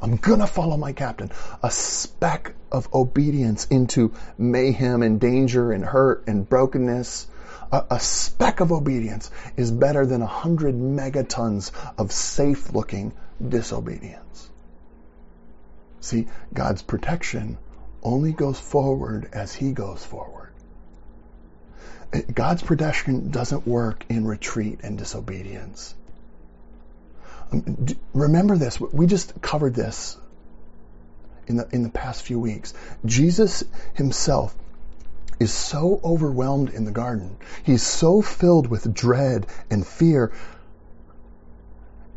I'm 0.02 0.16
going 0.18 0.40
to 0.40 0.48
follow 0.48 0.78
my 0.78 0.94
captain. 0.94 1.32
A 1.64 1.72
speck 1.72 2.54
of 2.72 2.94
obedience 2.94 3.66
into 3.66 4.14
mayhem 4.38 5.02
and 5.02 5.20
danger 5.20 5.72
and 5.72 5.84
hurt 5.84 6.24
and 6.28 6.48
brokenness. 6.48 7.28
A, 7.72 7.84
a 7.92 8.00
speck 8.00 8.60
of 8.60 8.72
obedience 8.72 9.32
is 9.56 9.72
better 9.72 10.06
than 10.06 10.22
a 10.22 10.28
hundred 10.28 10.76
megatons 10.76 11.72
of 11.98 12.12
safe 12.12 12.74
looking 12.74 13.14
disobedience. 13.46 14.50
See, 16.00 16.28
God's 16.54 16.82
protection 16.82 17.58
only 18.04 18.32
goes 18.32 18.60
forward 18.60 19.30
as 19.34 19.54
He 19.54 19.72
goes 19.72 20.04
forward. 20.06 20.52
God's 22.34 22.64
protection 22.64 23.32
doesn't 23.32 23.68
work 23.68 24.06
in 24.08 24.26
retreat 24.26 24.80
and 24.84 24.98
disobedience. 24.98 25.94
Remember 28.14 28.58
this. 28.58 28.80
We 28.80 29.08
just 29.08 29.42
covered 29.42 29.74
this 29.74 30.18
in 31.48 31.58
the, 31.58 31.68
in 31.72 31.84
the 31.84 31.90
past 31.90 32.24
few 32.24 32.40
weeks. 32.40 32.74
Jesus 33.06 33.64
himself 33.94 34.56
is 35.40 35.54
so 35.54 36.00
overwhelmed 36.04 36.70
in 36.70 36.86
the 36.86 36.92
garden. 36.92 37.38
He's 37.64 37.84
so 37.84 38.22
filled 38.22 38.68
with 38.68 38.94
dread 38.94 39.48
and 39.70 39.86
fear. 39.86 40.32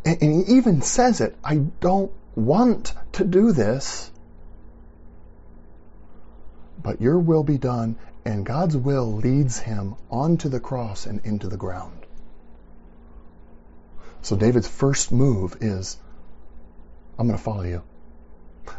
And, 0.05 0.23
and 0.23 0.47
he 0.47 0.57
even 0.57 0.83
says 0.83 1.21
it, 1.21 1.37
I 1.45 1.57
don't 1.57 2.13
want 2.35 2.95
to 3.13 3.25
do 3.25 3.53
this, 3.53 4.11
but 6.83 7.01
your 7.01 7.19
will 7.19 7.45
be 7.45 7.59
done. 7.59 7.97
And 8.25 8.45
God's 8.45 8.77
will 8.77 9.15
leads 9.15 9.59
him 9.59 9.95
onto 10.11 10.49
the 10.49 10.61
cross 10.61 11.07
and 11.07 11.21
into 11.25 11.49
the 11.49 11.57
ground. 11.57 12.07
So 14.23 14.37
David's 14.37 14.69
first 14.69 15.13
move 15.13 15.57
is, 15.61 15.97
I'm 17.19 17.27
going 17.27 17.39
to 17.39 17.43
follow 17.43 17.63
you. 17.63 17.83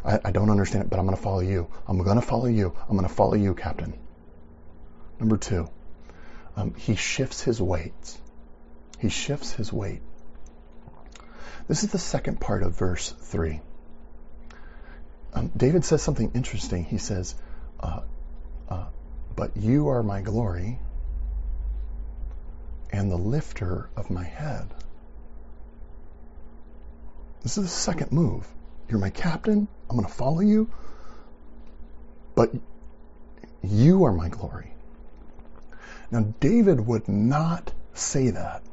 I, 0.05 0.19
I 0.25 0.31
don't 0.31 0.49
understand 0.49 0.85
it, 0.85 0.89
but 0.89 0.99
I'm 0.99 1.05
going 1.05 1.17
to 1.17 1.23
follow 1.23 1.39
you. 1.39 1.67
I'm 1.87 1.97
going 1.97 2.19
to 2.19 2.25
follow 2.25 2.45
you. 2.45 2.75
I'm 2.89 2.95
going 2.95 3.07
to 3.07 3.13
follow 3.13 3.35
you, 3.35 3.53
Captain. 3.53 3.93
Number 5.19 5.37
two, 5.37 5.69
um, 6.55 6.73
he 6.75 6.95
shifts 6.95 7.41
his 7.41 7.61
weight. 7.61 8.17
He 8.99 9.09
shifts 9.09 9.51
his 9.53 9.71
weight. 9.73 10.01
This 11.67 11.83
is 11.83 11.91
the 11.91 11.99
second 11.99 12.39
part 12.39 12.63
of 12.63 12.77
verse 12.77 13.11
3. 13.11 13.61
Um, 15.33 15.51
David 15.55 15.85
says 15.85 16.01
something 16.01 16.31
interesting. 16.33 16.83
He 16.83 16.97
says, 16.97 17.35
uh, 17.79 18.01
uh, 18.69 18.85
But 19.35 19.55
you 19.57 19.89
are 19.89 20.03
my 20.03 20.21
glory 20.21 20.79
and 22.91 23.09
the 23.09 23.17
lifter 23.17 23.89
of 23.95 24.09
my 24.09 24.23
head. 24.23 24.67
This 27.43 27.57
is 27.57 27.63
the 27.63 27.69
second 27.69 28.11
move. 28.11 28.47
You're 28.89 28.99
my 28.99 29.09
captain. 29.09 29.67
I'm 29.89 29.95
going 29.95 30.07
to 30.07 30.13
follow 30.13 30.41
you. 30.41 30.69
But 32.35 32.53
you 33.63 34.05
are 34.05 34.13
my 34.13 34.29
glory. 34.29 34.71
Now, 36.11 36.33
David 36.39 36.85
would 36.85 37.07
not 37.07 37.71
say 37.93 38.31
that. 38.31 38.63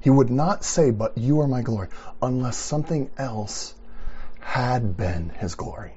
He 0.00 0.10
would 0.10 0.30
not 0.30 0.64
say, 0.64 0.90
but 0.90 1.16
you 1.16 1.40
are 1.40 1.48
my 1.48 1.62
glory, 1.62 1.88
unless 2.20 2.56
something 2.56 3.10
else 3.16 3.74
had 4.38 4.96
been 4.96 5.30
his 5.30 5.54
glory. 5.54 5.94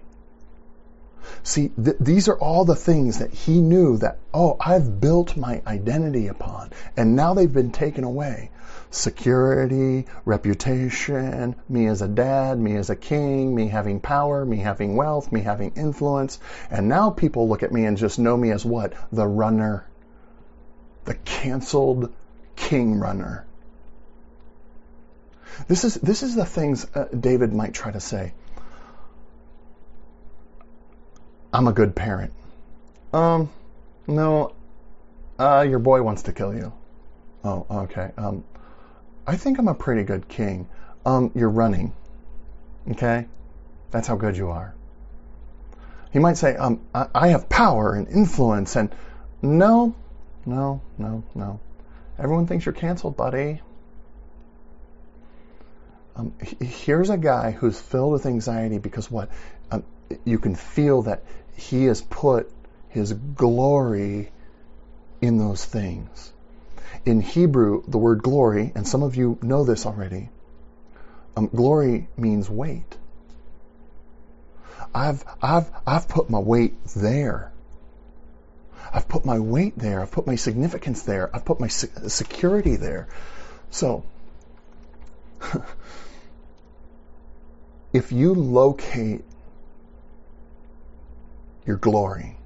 See, 1.44 1.70
th- 1.70 1.98
these 2.00 2.28
are 2.28 2.38
all 2.38 2.66
the 2.66 2.76
things 2.76 3.20
that 3.20 3.34
he 3.34 3.62
knew 3.62 3.98
that, 3.98 4.20
oh, 4.34 4.58
I've 4.60 5.00
built 5.02 5.38
my 5.38 5.62
identity 5.66 6.28
upon, 6.28 6.72
and 6.96 7.16
now 7.16 7.34
they've 7.34 7.52
been 7.52 7.72
taken 7.72 8.04
away 8.04 8.52
security, 8.90 10.06
reputation, 10.26 11.56
me 11.70 11.88
as 11.88 12.02
a 12.02 12.08
dad, 12.08 12.60
me 12.60 12.76
as 12.76 12.90
a 12.90 12.96
king, 12.96 13.54
me 13.54 13.68
having 13.68 14.00
power, 14.00 14.46
me 14.46 14.58
having 14.58 14.96
wealth, 14.96 15.32
me 15.32 15.42
having 15.42 15.72
influence. 15.76 16.40
And 16.70 16.88
now 16.88 17.10
people 17.10 17.48
look 17.50 17.64
at 17.64 17.72
me 17.72 17.86
and 17.86 17.98
just 17.98 18.20
know 18.20 18.36
me 18.36 18.52
as 18.52 18.66
what? 18.66 18.94
The 19.12 19.28
runner. 19.28 19.86
The 21.06 21.16
canceled 21.16 22.14
king 22.56 23.00
runner. 23.00 23.46
This 25.68 25.84
is, 25.84 25.96
this 25.96 26.24
is 26.24 26.36
the 26.36 26.46
things 26.46 26.86
uh, 26.94 27.06
David 27.18 27.54
might 27.54 27.74
try 27.74 27.92
to 27.92 28.00
say. 28.00 28.34
I'm 31.54 31.68
a 31.68 31.74
good 31.74 31.96
parent. 31.96 32.34
Um, 33.14 33.50
no, 34.08 34.54
uh, 35.40 35.66
your 35.68 35.80
boy 35.80 36.02
wants 36.02 36.24
to 36.24 36.34
kill 36.34 36.54
you. 36.54 36.74
Oh, 37.44 37.66
okay. 37.70 38.12
Um, 38.18 38.44
I 39.26 39.38
think 39.38 39.60
I'm 39.60 39.68
a 39.68 39.74
pretty 39.74 40.04
good 40.04 40.28
king. 40.28 40.68
Um, 41.06 41.32
you're 41.36 41.50
running. 41.50 41.94
Okay? 42.92 43.28
That's 43.92 44.08
how 44.08 44.16
good 44.16 44.36
you 44.36 44.50
are. 44.50 44.74
He 46.12 46.20
might 46.20 46.38
say, 46.38 46.56
um, 46.56 46.82
I, 46.94 47.08
I 47.14 47.28
have 47.30 47.50
power 47.50 47.94
and 47.94 48.08
influence 48.08 48.76
and 48.76 48.94
no, 49.42 49.94
no, 50.46 50.82
no, 50.98 51.24
no. 51.36 51.60
Everyone 52.18 52.48
thinks 52.48 52.66
you're 52.66 52.74
canceled, 52.74 53.16
buddy. 53.16 53.62
Um, 56.16 56.34
here's 56.60 57.12
a 57.12 57.18
guy 57.18 57.52
who's 57.52 57.80
filled 57.80 58.12
with 58.12 58.26
anxiety 58.26 58.80
because 58.80 59.12
what? 59.12 59.30
Um, 59.70 59.84
you 60.26 60.40
can 60.40 60.56
feel 60.56 61.04
that 61.04 61.24
he 61.56 61.86
has 61.86 62.02
put 62.02 62.52
his 62.90 63.14
glory 63.14 64.32
in 65.22 65.38
those 65.38 65.64
things 65.66 66.32
in 67.08 67.22
Hebrew, 67.22 67.84
the 67.88 67.98
word 67.98 68.22
glory, 68.22 68.74
and 68.76 68.86
some 68.88 69.02
of 69.02 69.16
you 69.16 69.38
know 69.42 69.64
this 69.64 69.86
already, 69.86 70.30
um, 71.38 71.48
glory 71.48 72.10
means 72.18 72.50
weight. 72.50 72.98
I've, 74.94 75.24
I've, 75.42 75.70
I've 75.86 76.10
put 76.10 76.30
my 76.30 76.40
weight 76.40 76.74
there. 76.96 77.52
I've 78.92 79.08
put 79.08 79.26
my 79.26 79.40
weight 79.40 79.78
there. 79.78 80.02
I've 80.02 80.12
put 80.12 80.28
my 80.28 80.36
significance 80.36 81.04
there. 81.04 81.34
I've 81.34 81.46
put 81.46 81.60
my 81.62 81.68
security 81.68 82.76
there. 82.76 83.08
So, 83.70 84.04
if 87.94 88.12
you 88.12 88.34
locate 88.34 89.24
your 91.68 91.78
glory, 91.78 92.38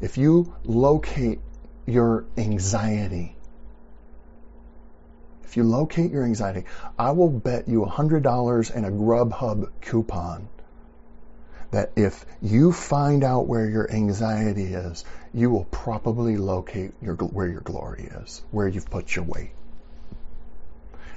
if 0.00 0.16
you 0.16 0.54
locate 0.64 1.40
your 1.86 2.24
anxiety, 2.38 3.36
if 5.44 5.56
you 5.56 5.64
locate 5.64 6.12
your 6.12 6.24
anxiety, 6.24 6.64
I 6.98 7.10
will 7.10 7.28
bet 7.28 7.68
you 7.68 7.80
$100 7.84 8.74
and 8.74 8.86
a 8.86 8.90
Grubhub 8.90 9.70
coupon 9.80 10.48
that 11.72 11.92
if 11.96 12.24
you 12.40 12.72
find 12.72 13.24
out 13.24 13.46
where 13.46 13.68
your 13.68 13.90
anxiety 13.90 14.74
is, 14.74 15.04
you 15.34 15.50
will 15.50 15.66
probably 15.66 16.36
locate 16.36 16.92
your, 17.02 17.14
where 17.16 17.46
your 17.46 17.60
glory 17.60 18.08
is, 18.22 18.42
where 18.50 18.68
you've 18.68 18.90
put 18.90 19.14
your 19.14 19.24
weight. 19.24 19.52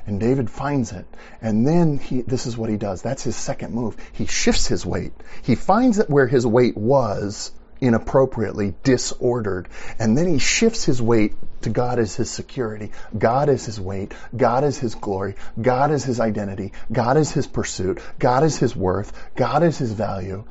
And 0.05 0.19
David 0.19 0.49
finds 0.49 0.91
it. 0.91 1.05
And 1.41 1.65
then 1.65 1.97
he, 1.97 2.21
this 2.21 2.45
is 2.45 2.57
what 2.57 2.69
he 2.69 2.77
does. 2.77 3.01
That's 3.01 3.23
his 3.23 3.35
second 3.35 3.73
move. 3.73 3.95
He 4.11 4.25
shifts 4.25 4.67
his 4.67 4.85
weight. 4.85 5.13
He 5.43 5.55
finds 5.55 5.99
it 5.99 6.09
where 6.09 6.27
his 6.27 6.45
weight 6.45 6.75
was 6.75 7.51
inappropriately 7.79 8.73
disordered. 8.83 9.67
And 9.99 10.17
then 10.17 10.27
he 10.27 10.39
shifts 10.39 10.85
his 10.85 11.01
weight 11.01 11.35
to 11.61 11.69
God 11.69 11.99
as 11.99 12.15
his 12.15 12.29
security. 12.29 12.91
God 13.17 13.49
is 13.49 13.65
his 13.65 13.79
weight. 13.79 14.13
God 14.35 14.63
is 14.63 14.77
his 14.77 14.95
glory. 14.95 15.35
God 15.61 15.91
is 15.91 16.03
his 16.03 16.19
identity. 16.19 16.73
God 16.91 17.17
is 17.17 17.31
his 17.31 17.47
pursuit. 17.47 17.99
God 18.19 18.43
is 18.43 18.57
his 18.57 18.75
worth. 18.75 19.11
God 19.35 19.63
is 19.63 19.77
his 19.77 19.91
value. 19.91 20.43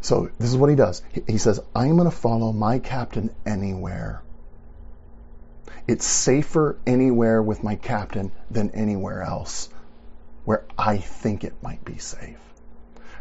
So 0.00 0.30
this 0.38 0.50
is 0.50 0.56
what 0.56 0.70
he 0.70 0.76
does. 0.76 1.02
He 1.26 1.38
says, 1.38 1.60
I'm 1.74 1.96
going 1.96 2.10
to 2.10 2.16
follow 2.16 2.52
my 2.52 2.80
captain 2.80 3.34
anywhere. 3.46 4.22
It's 5.88 6.06
safer 6.06 6.78
anywhere 6.86 7.42
with 7.42 7.64
my 7.64 7.74
captain 7.74 8.32
than 8.50 8.70
anywhere 8.70 9.22
else 9.22 9.68
where 10.44 10.64
I 10.76 10.98
think 10.98 11.44
it 11.44 11.54
might 11.62 11.84
be 11.84 11.98
safe. 11.98 12.38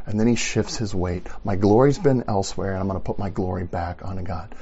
And 0.05 0.19
then 0.19 0.27
he 0.27 0.35
shifts 0.35 0.77
his 0.77 0.95
weight. 0.95 1.27
My 1.43 1.55
glory's 1.55 1.99
been 1.99 2.23
elsewhere, 2.27 2.71
and 2.71 2.79
I'm 2.79 2.87
going 2.87 2.99
to 2.99 3.05
put 3.05 3.19
my 3.19 3.29
glory 3.29 3.65
back 3.65 4.03
onto 4.03 4.23
God. 4.23 4.53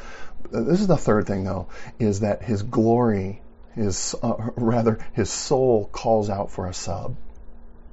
This 0.51 0.81
is 0.81 0.87
the 0.87 0.97
third 0.97 1.27
thing, 1.27 1.43
though, 1.43 1.67
is 1.97 2.21
that 2.21 2.43
his 2.43 2.63
glory, 2.63 3.41
his 3.73 4.15
uh, 4.21 4.51
rather 4.55 4.99
his 5.13 5.29
soul 5.29 5.89
calls 5.91 6.29
out 6.29 6.51
for 6.51 6.67
a 6.67 6.73
sub. 6.73 7.15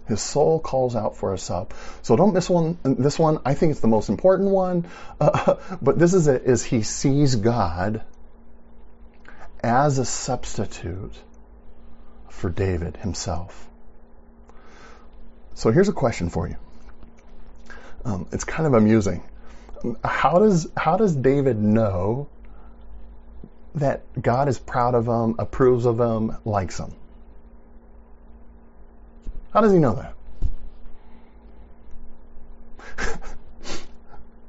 His 0.07 0.21
soul 0.21 0.61
calls 0.61 0.95
out 0.95 1.17
for 1.17 1.35
a 1.35 1.39
sub. 1.39 1.73
So 2.03 2.17
don't 2.17 2.33
miss 2.33 2.49
one. 2.49 2.79
This 2.83 3.19
one, 3.19 3.41
I 3.45 3.55
think 3.55 3.73
it's 3.73 3.81
the 3.81 3.89
most 3.89 4.09
important 4.09 4.51
one. 4.51 4.87
Uh, 5.21 5.57
but 5.83 5.99
this 5.99 6.15
is 6.15 6.29
it: 6.29 6.43
is 6.45 6.65
he 6.65 6.83
sees 6.83 7.37
God 7.37 8.03
as 9.67 9.99
a 9.99 10.05
substitute 10.05 11.15
for 12.29 12.49
David 12.51 12.97
himself. 12.99 13.69
So 15.55 15.73
here's 15.73 15.89
a 15.89 15.93
question 15.93 16.31
for 16.31 16.47
you. 16.47 16.57
Um, 18.05 18.29
it's 18.31 18.45
kind 18.45 18.69
of 18.69 18.75
amusing. 18.75 19.25
How 20.05 20.39
does 20.39 20.69
how 20.77 20.97
does 20.97 21.17
David 21.17 21.61
know 21.61 22.29
that 23.75 24.03
God 24.21 24.49
is 24.49 24.59
proud 24.59 24.95
of 24.95 25.07
him, 25.07 25.35
approves 25.39 25.85
of 25.85 25.99
him, 25.99 26.37
likes 26.45 26.79
him? 26.79 26.93
How 29.53 29.63
does 29.63 29.73
he 29.73 29.79
know 29.79 29.95
that? 29.95 30.15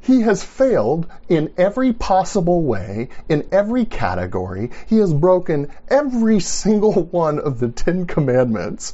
He 0.07 0.21
has 0.21 0.41
failed 0.41 1.05
in 1.27 1.53
every 1.57 1.91
possible 1.91 2.63
way, 2.63 3.09
in 3.27 3.45
every 3.51 3.83
category. 3.83 4.71
He 4.87 4.99
has 4.99 5.13
broken 5.13 5.69
every 5.89 6.39
single 6.39 6.93
one 7.11 7.39
of 7.39 7.59
the 7.59 7.67
Ten 7.67 8.07
Commandments. 8.07 8.93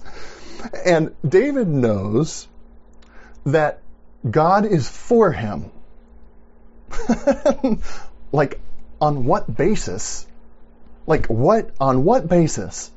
And 0.84 1.16
David 1.28 1.68
knows 1.68 2.48
that 3.46 3.82
God 4.28 4.66
is 4.66 4.90
for 4.90 5.32
him. 5.32 5.70
like, 8.32 8.60
on 9.00 9.26
what 9.26 9.56
basis? 9.56 10.26
Like, 11.06 11.28
what, 11.28 11.70
on 11.80 12.06
what 12.06 12.28
basis? 12.28 12.90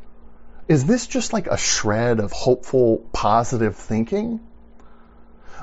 Is 0.69 0.87
this 0.87 1.07
just 1.07 1.35
like 1.35 1.49
a 1.49 1.59
shred 1.59 2.21
of 2.21 2.33
hopeful, 2.33 3.05
positive 3.13 3.77
thinking? 3.77 4.41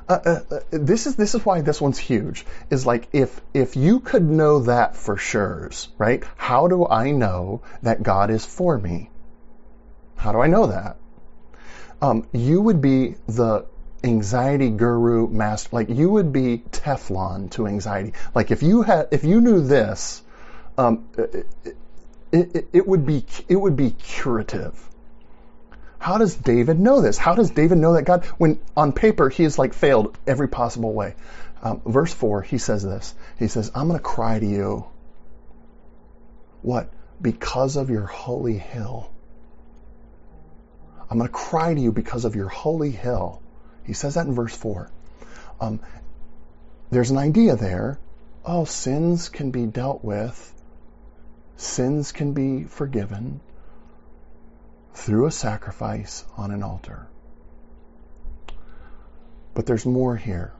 Uh, 0.07 0.19
uh, 0.25 0.39
uh, 0.51 0.59
this 0.71 1.07
is 1.07 1.15
this 1.15 1.33
is 1.33 1.45
why 1.45 1.61
this 1.61 1.79
one's 1.79 1.97
huge. 1.97 2.45
Is 2.69 2.85
like 2.85 3.07
if 3.13 3.39
if 3.53 3.75
you 3.77 3.99
could 3.99 4.23
know 4.23 4.59
that 4.59 4.97
for 4.97 5.17
sure, 5.17 5.71
right? 5.97 6.23
How 6.35 6.67
do 6.67 6.85
I 6.87 7.11
know 7.11 7.61
that 7.81 8.03
God 8.03 8.29
is 8.29 8.45
for 8.45 8.77
me? 8.77 9.09
How 10.15 10.31
do 10.31 10.39
I 10.39 10.47
know 10.47 10.67
that? 10.67 10.97
Um, 12.01 12.27
you 12.33 12.61
would 12.61 12.81
be 12.81 13.15
the 13.27 13.65
anxiety 14.03 14.69
guru 14.69 15.29
master. 15.29 15.69
Like 15.71 15.89
you 15.89 16.09
would 16.09 16.33
be 16.33 16.63
Teflon 16.71 17.51
to 17.51 17.67
anxiety. 17.67 18.13
Like 18.35 18.51
if 18.51 18.61
you 18.61 18.81
had 18.81 19.07
if 19.11 19.23
you 19.23 19.39
knew 19.39 19.61
this, 19.61 20.21
um, 20.77 21.07
it, 21.17 21.47
it, 22.33 22.67
it 22.73 22.87
would 22.87 23.05
be 23.05 23.25
it 23.47 23.55
would 23.55 23.77
be 23.77 23.91
curative 23.91 24.89
how 26.03 26.17
does 26.17 26.35
David 26.35 26.81
know 26.81 26.99
this? 26.99 27.17
How 27.17 27.33
does 27.33 27.51
David 27.51 27.77
know 27.77 27.93
that 27.93 28.03
God, 28.03 28.25
when 28.37 28.59
on 28.75 28.91
paper 28.91 29.29
he 29.29 29.43
has 29.43 29.57
like 29.57 29.73
failed 29.73 30.17
every 30.27 30.49
possible 30.49 30.91
way? 30.91 31.15
Um, 31.61 31.81
verse 31.85 32.13
4, 32.13 32.41
he 32.41 32.57
says 32.57 32.83
this. 32.83 33.15
He 33.39 33.47
says, 33.47 33.71
I'm 33.73 33.87
going 33.87 33.97
to 33.97 34.03
cry 34.03 34.37
to 34.37 34.45
you. 34.45 34.85
What? 36.61 36.91
Because 37.21 37.77
of 37.77 37.89
your 37.89 38.05
holy 38.05 38.57
hill. 38.57 39.13
I'm 41.09 41.19
going 41.19 41.29
to 41.29 41.33
cry 41.33 41.73
to 41.73 41.79
you 41.79 41.93
because 41.93 42.25
of 42.25 42.35
your 42.35 42.49
holy 42.49 42.91
hill. 42.91 43.41
He 43.85 43.93
says 43.93 44.15
that 44.15 44.27
in 44.27 44.33
verse 44.33 44.53
4. 44.57 44.91
Um, 45.61 45.79
there's 46.91 47.11
an 47.11 47.17
idea 47.17 47.55
there. 47.55 47.97
Oh, 48.43 48.65
sins 48.65 49.29
can 49.29 49.51
be 49.51 49.67
dealt 49.67 50.03
with. 50.03 50.53
Sins 51.55 52.11
can 52.11 52.33
be 52.33 52.65
forgiven 52.65 53.39
through 54.93 55.25
a 55.25 55.31
sacrifice 55.31 56.23
on 56.37 56.51
an 56.51 56.63
altar. 56.63 57.07
But 59.53 59.65
there's 59.65 59.85
more 59.85 60.15
here. 60.15 60.53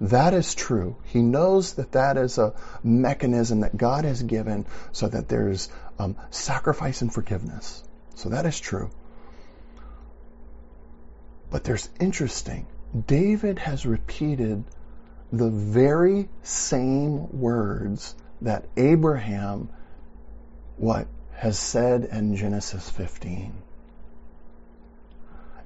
That 0.00 0.34
is 0.34 0.54
true. 0.54 0.96
He 1.04 1.22
knows 1.22 1.74
that 1.74 1.92
that 1.92 2.16
is 2.16 2.38
a 2.38 2.54
mechanism 2.82 3.60
that 3.60 3.76
God 3.76 4.04
has 4.04 4.22
given 4.22 4.66
so 4.92 5.08
that 5.08 5.28
there's 5.28 5.68
um, 5.98 6.16
sacrifice 6.30 7.00
and 7.00 7.12
forgiveness. 7.12 7.82
So 8.14 8.30
that 8.30 8.44
is 8.44 8.58
true. 8.58 8.90
But 11.50 11.64
there's 11.64 11.88
interesting. 12.00 12.66
David 13.06 13.58
has 13.58 13.86
repeated 13.86 14.64
the 15.32 15.50
very 15.50 16.28
same 16.42 17.40
words 17.40 18.14
that 18.42 18.66
Abraham, 18.76 19.68
what, 20.76 21.06
has 21.36 21.58
said 21.58 22.04
in 22.04 22.36
Genesis 22.36 22.88
15. 22.90 23.52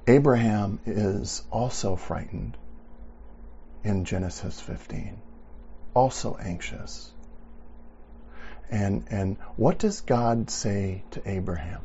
Abraham 0.07 0.79
is 0.85 1.43
also 1.51 1.95
frightened 1.95 2.57
in 3.83 4.05
Genesis 4.05 4.59
15, 4.59 5.21
also 5.93 6.35
anxious. 6.35 7.11
And, 8.71 9.05
and 9.09 9.37
what 9.55 9.79
does 9.79 10.01
God 10.01 10.49
say 10.49 11.03
to 11.11 11.21
Abraham? 11.29 11.81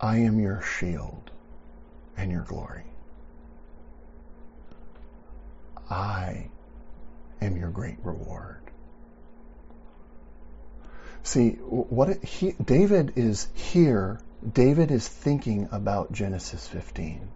I 0.00 0.18
am 0.18 0.38
your 0.38 0.62
shield 0.62 1.30
and 2.16 2.30
your 2.30 2.42
glory. 2.42 2.84
I 5.88 6.48
am 7.40 7.56
your 7.56 7.70
great 7.70 7.96
reward. 8.02 8.65
See, 11.22 11.50
what 11.52 12.08
it, 12.10 12.24
he, 12.24 12.52
David 12.52 13.14
is 13.16 13.48
here, 13.54 14.20
David 14.52 14.90
is 14.90 15.06
thinking 15.08 15.68
about 15.72 16.12
Genesis 16.12 16.66
15. 16.68 17.28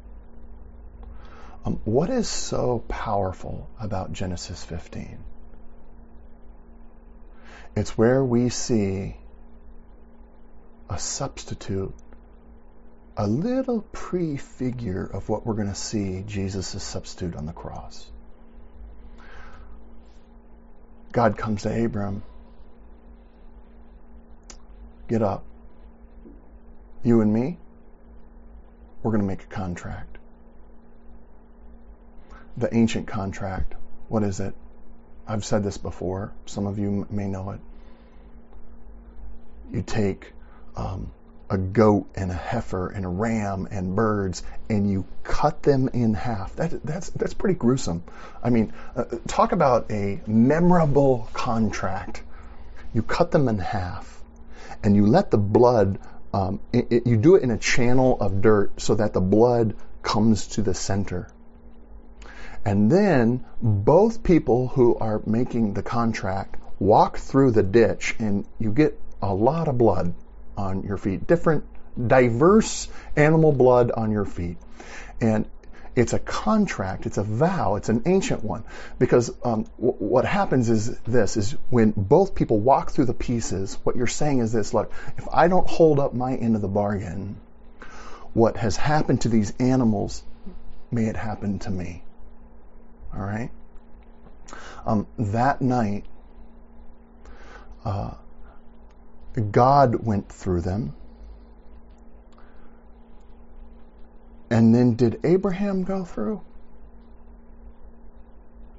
Um, 1.64 1.80
what 1.84 2.08
is 2.08 2.28
so 2.28 2.84
powerful 2.88 3.68
about 3.78 4.12
Genesis 4.12 4.64
15? 4.64 5.18
It's 7.76 7.96
where 7.96 8.24
we 8.24 8.48
see 8.48 9.16
a 10.88 10.98
substitute, 10.98 11.94
a 13.16 13.26
little 13.26 13.82
prefigure 13.92 15.04
of 15.04 15.28
what 15.28 15.46
we're 15.46 15.54
going 15.54 15.68
to 15.68 15.74
see 15.74 16.24
Jesus' 16.26 16.82
substitute 16.82 17.36
on 17.36 17.46
the 17.46 17.52
cross. 17.52 18.10
God 21.12 21.36
comes 21.36 21.62
to 21.62 21.84
Abram 21.84 22.22
get 25.10 25.22
up. 25.22 25.42
You 27.02 27.20
and 27.20 27.34
me, 27.34 27.58
we're 29.02 29.10
going 29.10 29.22
to 29.22 29.26
make 29.26 29.42
a 29.42 29.46
contract. 29.46 30.18
The 32.56 32.72
ancient 32.74 33.08
contract, 33.08 33.74
what 34.08 34.22
is 34.22 34.38
it? 34.38 34.54
I've 35.26 35.44
said 35.44 35.64
this 35.64 35.78
before. 35.78 36.32
Some 36.46 36.66
of 36.68 36.78
you 36.78 37.08
may 37.10 37.26
know 37.26 37.50
it. 37.50 37.60
You 39.72 39.82
take 39.82 40.32
um, 40.76 41.10
a 41.48 41.58
goat 41.58 42.06
and 42.14 42.30
a 42.30 42.34
heifer 42.34 42.88
and 42.88 43.04
a 43.04 43.08
ram 43.08 43.66
and 43.70 43.96
birds 43.96 44.44
and 44.68 44.88
you 44.88 45.04
cut 45.24 45.64
them 45.64 45.88
in 45.92 46.14
half. 46.14 46.54
That, 46.54 46.84
that's, 46.84 47.10
that's 47.10 47.34
pretty 47.34 47.58
gruesome. 47.58 48.04
I 48.44 48.50
mean, 48.50 48.72
uh, 48.94 49.04
talk 49.26 49.50
about 49.50 49.90
a 49.90 50.20
memorable 50.28 51.28
contract. 51.32 52.22
You 52.94 53.02
cut 53.02 53.32
them 53.32 53.48
in 53.48 53.58
half 53.58 54.19
and 54.82 54.96
you 54.96 55.06
let 55.06 55.30
the 55.30 55.38
blood, 55.38 55.98
um, 56.32 56.60
it, 56.72 56.86
it, 56.90 57.06
you 57.06 57.16
do 57.16 57.36
it 57.36 57.42
in 57.42 57.50
a 57.50 57.58
channel 57.58 58.18
of 58.20 58.40
dirt 58.40 58.80
so 58.80 58.94
that 58.94 59.12
the 59.12 59.20
blood 59.20 59.74
comes 60.02 60.46
to 60.48 60.62
the 60.62 60.74
center. 60.74 61.30
And 62.64 62.90
then 62.90 63.44
both 63.62 64.22
people 64.22 64.68
who 64.68 64.96
are 64.96 65.22
making 65.26 65.74
the 65.74 65.82
contract 65.82 66.56
walk 66.78 67.18
through 67.18 67.52
the 67.52 67.62
ditch 67.62 68.14
and 68.18 68.46
you 68.58 68.72
get 68.72 68.98
a 69.22 69.34
lot 69.34 69.68
of 69.68 69.78
blood 69.78 70.14
on 70.56 70.82
your 70.82 70.96
feet, 70.96 71.26
different, 71.26 71.64
diverse 72.06 72.88
animal 73.16 73.52
blood 73.52 73.90
on 73.90 74.10
your 74.10 74.24
feet. 74.24 74.58
And 75.20 75.46
it's 75.96 76.12
a 76.12 76.18
contract, 76.18 77.06
it's 77.06 77.18
a 77.18 77.22
vow, 77.22 77.74
it's 77.76 77.88
an 77.88 78.02
ancient 78.06 78.44
one. 78.44 78.64
Because 78.98 79.30
um, 79.44 79.66
w- 79.76 79.96
what 79.98 80.24
happens 80.24 80.70
is 80.70 80.98
this, 81.00 81.36
is 81.36 81.52
when 81.68 81.92
both 81.96 82.34
people 82.34 82.58
walk 82.58 82.90
through 82.90 83.06
the 83.06 83.14
pieces, 83.14 83.76
what 83.82 83.96
you're 83.96 84.06
saying 84.06 84.38
is 84.38 84.52
this, 84.52 84.72
look, 84.72 84.92
if 85.18 85.26
I 85.32 85.48
don't 85.48 85.68
hold 85.68 85.98
up 85.98 86.14
my 86.14 86.34
end 86.34 86.54
of 86.56 86.62
the 86.62 86.68
bargain, 86.68 87.40
what 88.32 88.56
has 88.56 88.76
happened 88.76 89.22
to 89.22 89.28
these 89.28 89.52
animals, 89.58 90.22
may 90.90 91.06
it 91.06 91.16
happen 91.16 91.58
to 91.60 91.70
me. 91.70 92.02
All 93.12 93.20
right? 93.20 93.50
Um, 94.86 95.06
that 95.18 95.60
night, 95.60 96.04
uh, 97.84 98.14
God 99.50 99.96
went 99.96 100.28
through 100.28 100.60
them. 100.60 100.94
And 104.50 104.74
then 104.74 104.96
did 104.96 105.20
Abraham 105.24 105.84
go 105.84 106.04
through? 106.04 106.40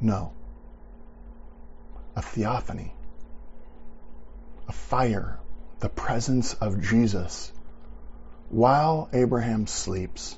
No. 0.02 0.34
A 2.16 2.22
theophany, 2.22 2.94
a 4.68 4.74
fire, 4.74 5.40
the 5.80 5.88
presence 5.88 6.54
of 6.56 6.82
Jesus, 6.82 7.54
while 8.50 9.10
Abraham 9.14 9.66
sleeps, 9.66 10.38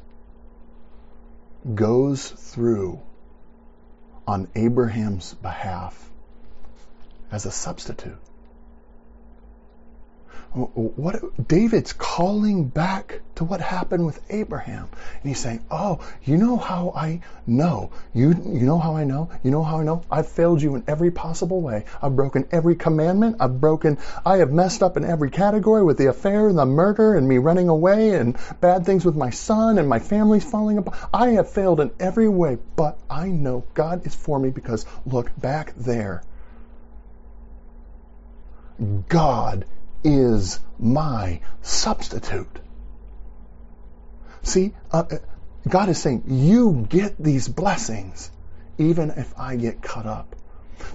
goes 1.73 2.29
through 2.29 3.01
on 4.27 4.47
Abraham's 4.55 5.33
behalf 5.33 6.09
as 7.31 7.45
a 7.47 7.51
substitute 7.51 8.19
what 10.53 11.47
David's 11.47 11.93
calling 11.93 12.65
back 12.65 13.21
to 13.35 13.43
what 13.43 13.59
happened 13.59 14.05
with 14.05 14.21
Abraham. 14.29 14.87
And 15.21 15.23
he's 15.23 15.39
saying, 15.39 15.61
"Oh, 15.71 15.99
you 16.23 16.37
know 16.37 16.57
how 16.57 16.93
I 16.95 17.21
know. 17.47 17.89
You 18.13 18.29
you 18.29 18.65
know 18.67 18.77
how 18.77 18.95
I 18.95 19.03
know? 19.03 19.29
You 19.41 19.49
know 19.49 19.63
how 19.63 19.79
I 19.79 19.83
know? 19.83 20.03
I've 20.11 20.27
failed 20.27 20.61
you 20.61 20.75
in 20.75 20.83
every 20.87 21.09
possible 21.09 21.59
way. 21.59 21.85
I've 22.03 22.15
broken 22.15 22.45
every 22.51 22.75
commandment. 22.75 23.37
I've 23.39 23.59
broken 23.59 23.97
I 24.23 24.37
have 24.37 24.51
messed 24.51 24.83
up 24.83 24.95
in 24.95 25.05
every 25.05 25.31
category 25.31 25.83
with 25.83 25.97
the 25.97 26.07
affair 26.07 26.47
and 26.47 26.57
the 26.57 26.67
murder 26.67 27.15
and 27.15 27.27
me 27.27 27.39
running 27.39 27.69
away 27.69 28.11
and 28.11 28.37
bad 28.61 28.85
things 28.85 29.03
with 29.03 29.15
my 29.15 29.31
son 29.31 29.79
and 29.79 29.89
my 29.89 29.99
family's 29.99 30.43
falling 30.43 30.77
apart. 30.77 30.99
I 31.11 31.29
have 31.29 31.49
failed 31.49 31.79
in 31.79 31.89
every 31.99 32.29
way, 32.29 32.59
but 32.75 32.99
I 33.09 33.29
know 33.29 33.65
God 33.73 34.05
is 34.05 34.13
for 34.13 34.37
me 34.37 34.51
because 34.51 34.85
look 35.07 35.31
back 35.39 35.73
there. 35.75 36.21
God 39.09 39.65
is 40.03 40.59
my 40.79 41.41
substitute. 41.61 42.59
See, 44.43 44.73
uh, 44.91 45.03
uh, 45.09 45.17
God 45.67 45.89
is 45.89 46.01
saying, 46.01 46.23
you 46.27 46.85
get 46.89 47.17
these 47.17 47.47
blessings 47.47 48.29
even 48.77 49.11
if 49.11 49.33
I 49.39 49.55
get 49.55 49.81
cut 49.81 50.05
up. 50.05 50.35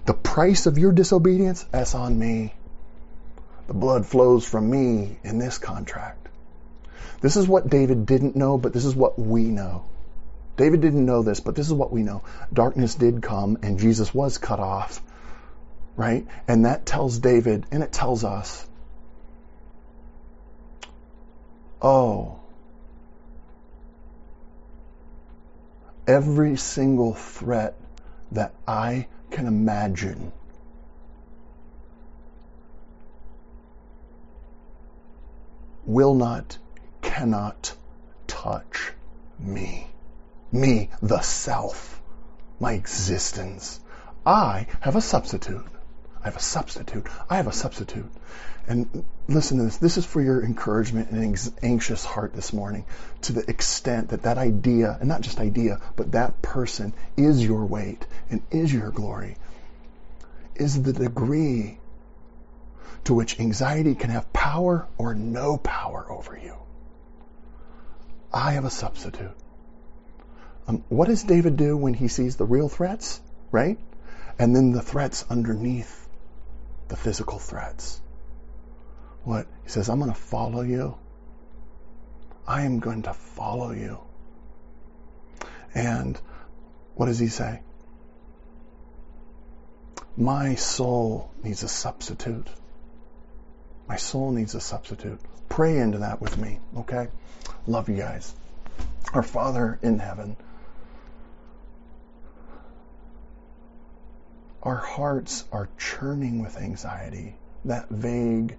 The 0.05 0.15
price 0.15 0.67
of 0.67 0.79
your 0.79 0.93
disobedience, 0.93 1.63
that's 1.65 1.95
on 1.95 2.19
me. 2.19 2.53
The 3.67 3.75
blood 3.75 4.07
flows 4.07 4.47
from 4.47 4.71
me 4.71 5.19
in 5.23 5.39
this 5.39 5.59
contract. 5.59 6.29
This 7.21 7.37
is 7.37 7.49
what 7.49 7.69
David 7.69 8.07
didn't 8.07 8.37
know, 8.37 8.59
but 8.59 8.73
this 8.73 8.85
is 8.85 8.95
what 8.95 9.19
we 9.19 9.45
know. 9.45 9.85
David 10.57 10.81
didn't 10.81 11.07
know 11.07 11.23
this, 11.23 11.41
but 11.41 11.55
this 11.55 11.67
is 11.67 11.73
what 11.73 11.93
we 11.93 12.03
know. 12.03 12.23
Darkness 12.53 12.95
did 12.95 13.23
come 13.23 13.59
and 13.63 13.79
Jesus 13.79 14.13
was 14.13 14.39
cut 14.39 14.61
off, 14.61 15.01
right? 15.97 16.27
And 16.47 16.65
that 16.65 16.85
tells 16.85 17.19
David 17.19 17.67
and 17.71 17.83
it 17.83 17.93
tells 17.93 18.25
us 18.25 18.68
Oh. 21.81 22.41
Every 26.07 26.57
single 26.57 27.15
threat 27.15 27.75
that 28.33 28.55
I 28.67 29.07
can 29.31 29.47
imagine. 29.47 30.33
Will 35.85 36.15
not, 36.15 36.59
cannot 37.01 37.75
touch 38.27 38.93
me. 39.39 39.87
Me, 40.51 40.91
the 41.03 41.21
self, 41.21 42.01
my 42.59 42.73
existence. 42.73 43.81
I 44.27 44.67
have 44.81 44.97
a 44.97 45.01
substitute. 45.01 45.67
I 46.21 46.25
have 46.25 46.37
a 46.37 46.41
substitute. 46.41 47.07
I 47.31 47.37
have 47.37 47.47
a 47.47 47.53
substitute. 47.53 48.11
And 48.69 49.03
listen 49.29 49.57
to 49.57 49.65
this. 49.65 49.79
This 49.79 49.97
is 49.97 50.05
for 50.05 50.21
your 50.21 50.45
encouragement 50.45 51.11
and 51.11 51.53
anxious 51.63 52.05
heart 52.05 52.35
this 52.35 52.53
morning 52.53 52.85
to 53.23 53.33
the 53.33 53.49
extent 53.49 54.11
that 54.11 54.23
that 54.25 54.37
idea, 54.37 54.95
and 55.01 55.09
not 55.09 55.23
just 55.23 55.41
idea, 55.41 55.81
but 55.97 56.13
that 56.13 56.43
person 56.43 56.93
is 57.17 57.43
your 57.43 57.65
weight 57.65 58.07
and 58.29 58.43
is 58.51 58.71
your 58.71 58.91
glory, 58.91 59.39
is 60.55 60.83
the 60.83 60.93
degree 60.93 61.79
to 63.05 63.15
which 63.15 63.41
anxiety 63.41 63.95
can 63.95 64.11
have 64.11 64.31
power 64.35 64.87
or 64.99 65.15
no 65.15 65.57
power 65.57 66.05
over 66.11 66.37
you. 66.37 66.55
I 68.31 68.53
have 68.53 68.67
a 68.67 68.71
substitute. 68.71 69.35
Um, 70.67 70.85
what 70.91 71.09
does 71.09 71.23
David 71.23 71.57
do 71.57 71.75
when 71.75 71.95
he 71.95 72.09
sees 72.09 72.37
the 72.37 72.45
real 72.45 72.69
threats, 72.69 73.19
right? 73.51 73.79
And 74.39 74.55
then 74.55 74.73
the 74.73 74.83
threats 74.83 75.25
underneath 75.31 76.07
the 76.89 76.97
physical 76.97 77.39
threats. 77.39 78.03
What? 79.29 79.47
He 79.63 79.69
says, 79.69 79.91
I'm 79.91 79.99
going 79.99 80.11
to 80.11 80.19
follow 80.19 80.63
you. 80.63 80.97
I 82.47 82.63
am 82.63 82.79
going 82.79 83.03
to 83.03 83.13
follow 83.13 83.73
you. 83.73 83.99
And 85.75 86.19
what 86.95 87.07
does 87.07 87.19
he 87.19 87.29
say? 87.29 87.61
My 90.17 90.55
soul 90.55 91.31
needs 91.43 91.63
a 91.63 91.69
substitute. 91.69 92.47
My 93.87 93.97
soul 93.97 94.33
needs 94.33 94.55
a 94.55 94.63
substitute. 94.63 95.21
Pray 95.51 95.77
into 95.77 95.99
that 95.99 96.23
with 96.23 96.39
me, 96.39 96.59
okay? 96.79 97.09
Love 97.67 97.91
you 97.91 97.97
guys. 97.97 98.35
Our 99.13 99.23
Father 99.23 99.79
in 99.83 99.99
heaven, 99.99 100.39
our 104.63 104.77
hearts 104.77 105.45
are 105.53 105.69
churning 105.77 106.41
with 106.43 106.57
anxiety, 106.57 107.37
that 107.67 107.91
vague 107.91 108.57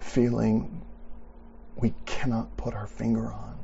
feeling 0.00 0.82
we 1.76 1.94
cannot 2.04 2.56
put 2.56 2.74
our 2.74 2.86
finger 2.86 3.32
on. 3.32 3.58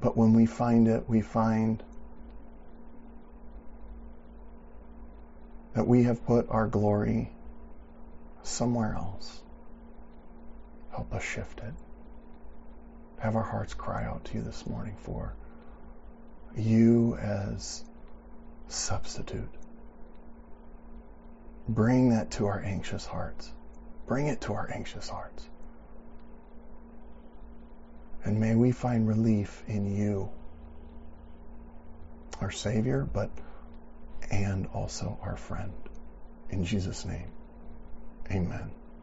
But 0.00 0.16
when 0.16 0.32
we 0.32 0.46
find 0.46 0.88
it, 0.88 1.08
we 1.08 1.20
find 1.20 1.82
that 5.74 5.86
we 5.86 6.04
have 6.04 6.24
put 6.26 6.48
our 6.48 6.66
glory 6.66 7.30
somewhere 8.42 8.94
else. 8.94 9.40
Help 10.90 11.14
us 11.14 11.22
shift 11.22 11.60
it. 11.60 11.74
Have 13.18 13.36
our 13.36 13.42
hearts 13.42 13.74
cry 13.74 14.04
out 14.04 14.24
to 14.26 14.34
you 14.38 14.42
this 14.42 14.66
morning 14.66 14.96
for 15.02 15.34
you 16.56 17.16
as 17.16 17.84
substitute. 18.68 19.48
Bring 21.70 22.08
that 22.10 22.32
to 22.32 22.46
our 22.46 22.60
anxious 22.60 23.06
hearts. 23.06 23.48
Bring 24.08 24.26
it 24.26 24.40
to 24.42 24.54
our 24.54 24.68
anxious 24.68 25.08
hearts. 25.08 25.48
And 28.24 28.40
may 28.40 28.56
we 28.56 28.72
find 28.72 29.06
relief 29.06 29.62
in 29.68 29.96
you, 29.96 30.30
our 32.40 32.50
Savior, 32.50 33.08
but 33.12 33.30
and 34.32 34.66
also 34.74 35.16
our 35.22 35.36
friend. 35.36 35.72
In 36.50 36.64
Jesus' 36.64 37.04
name, 37.04 37.30
amen. 38.28 38.72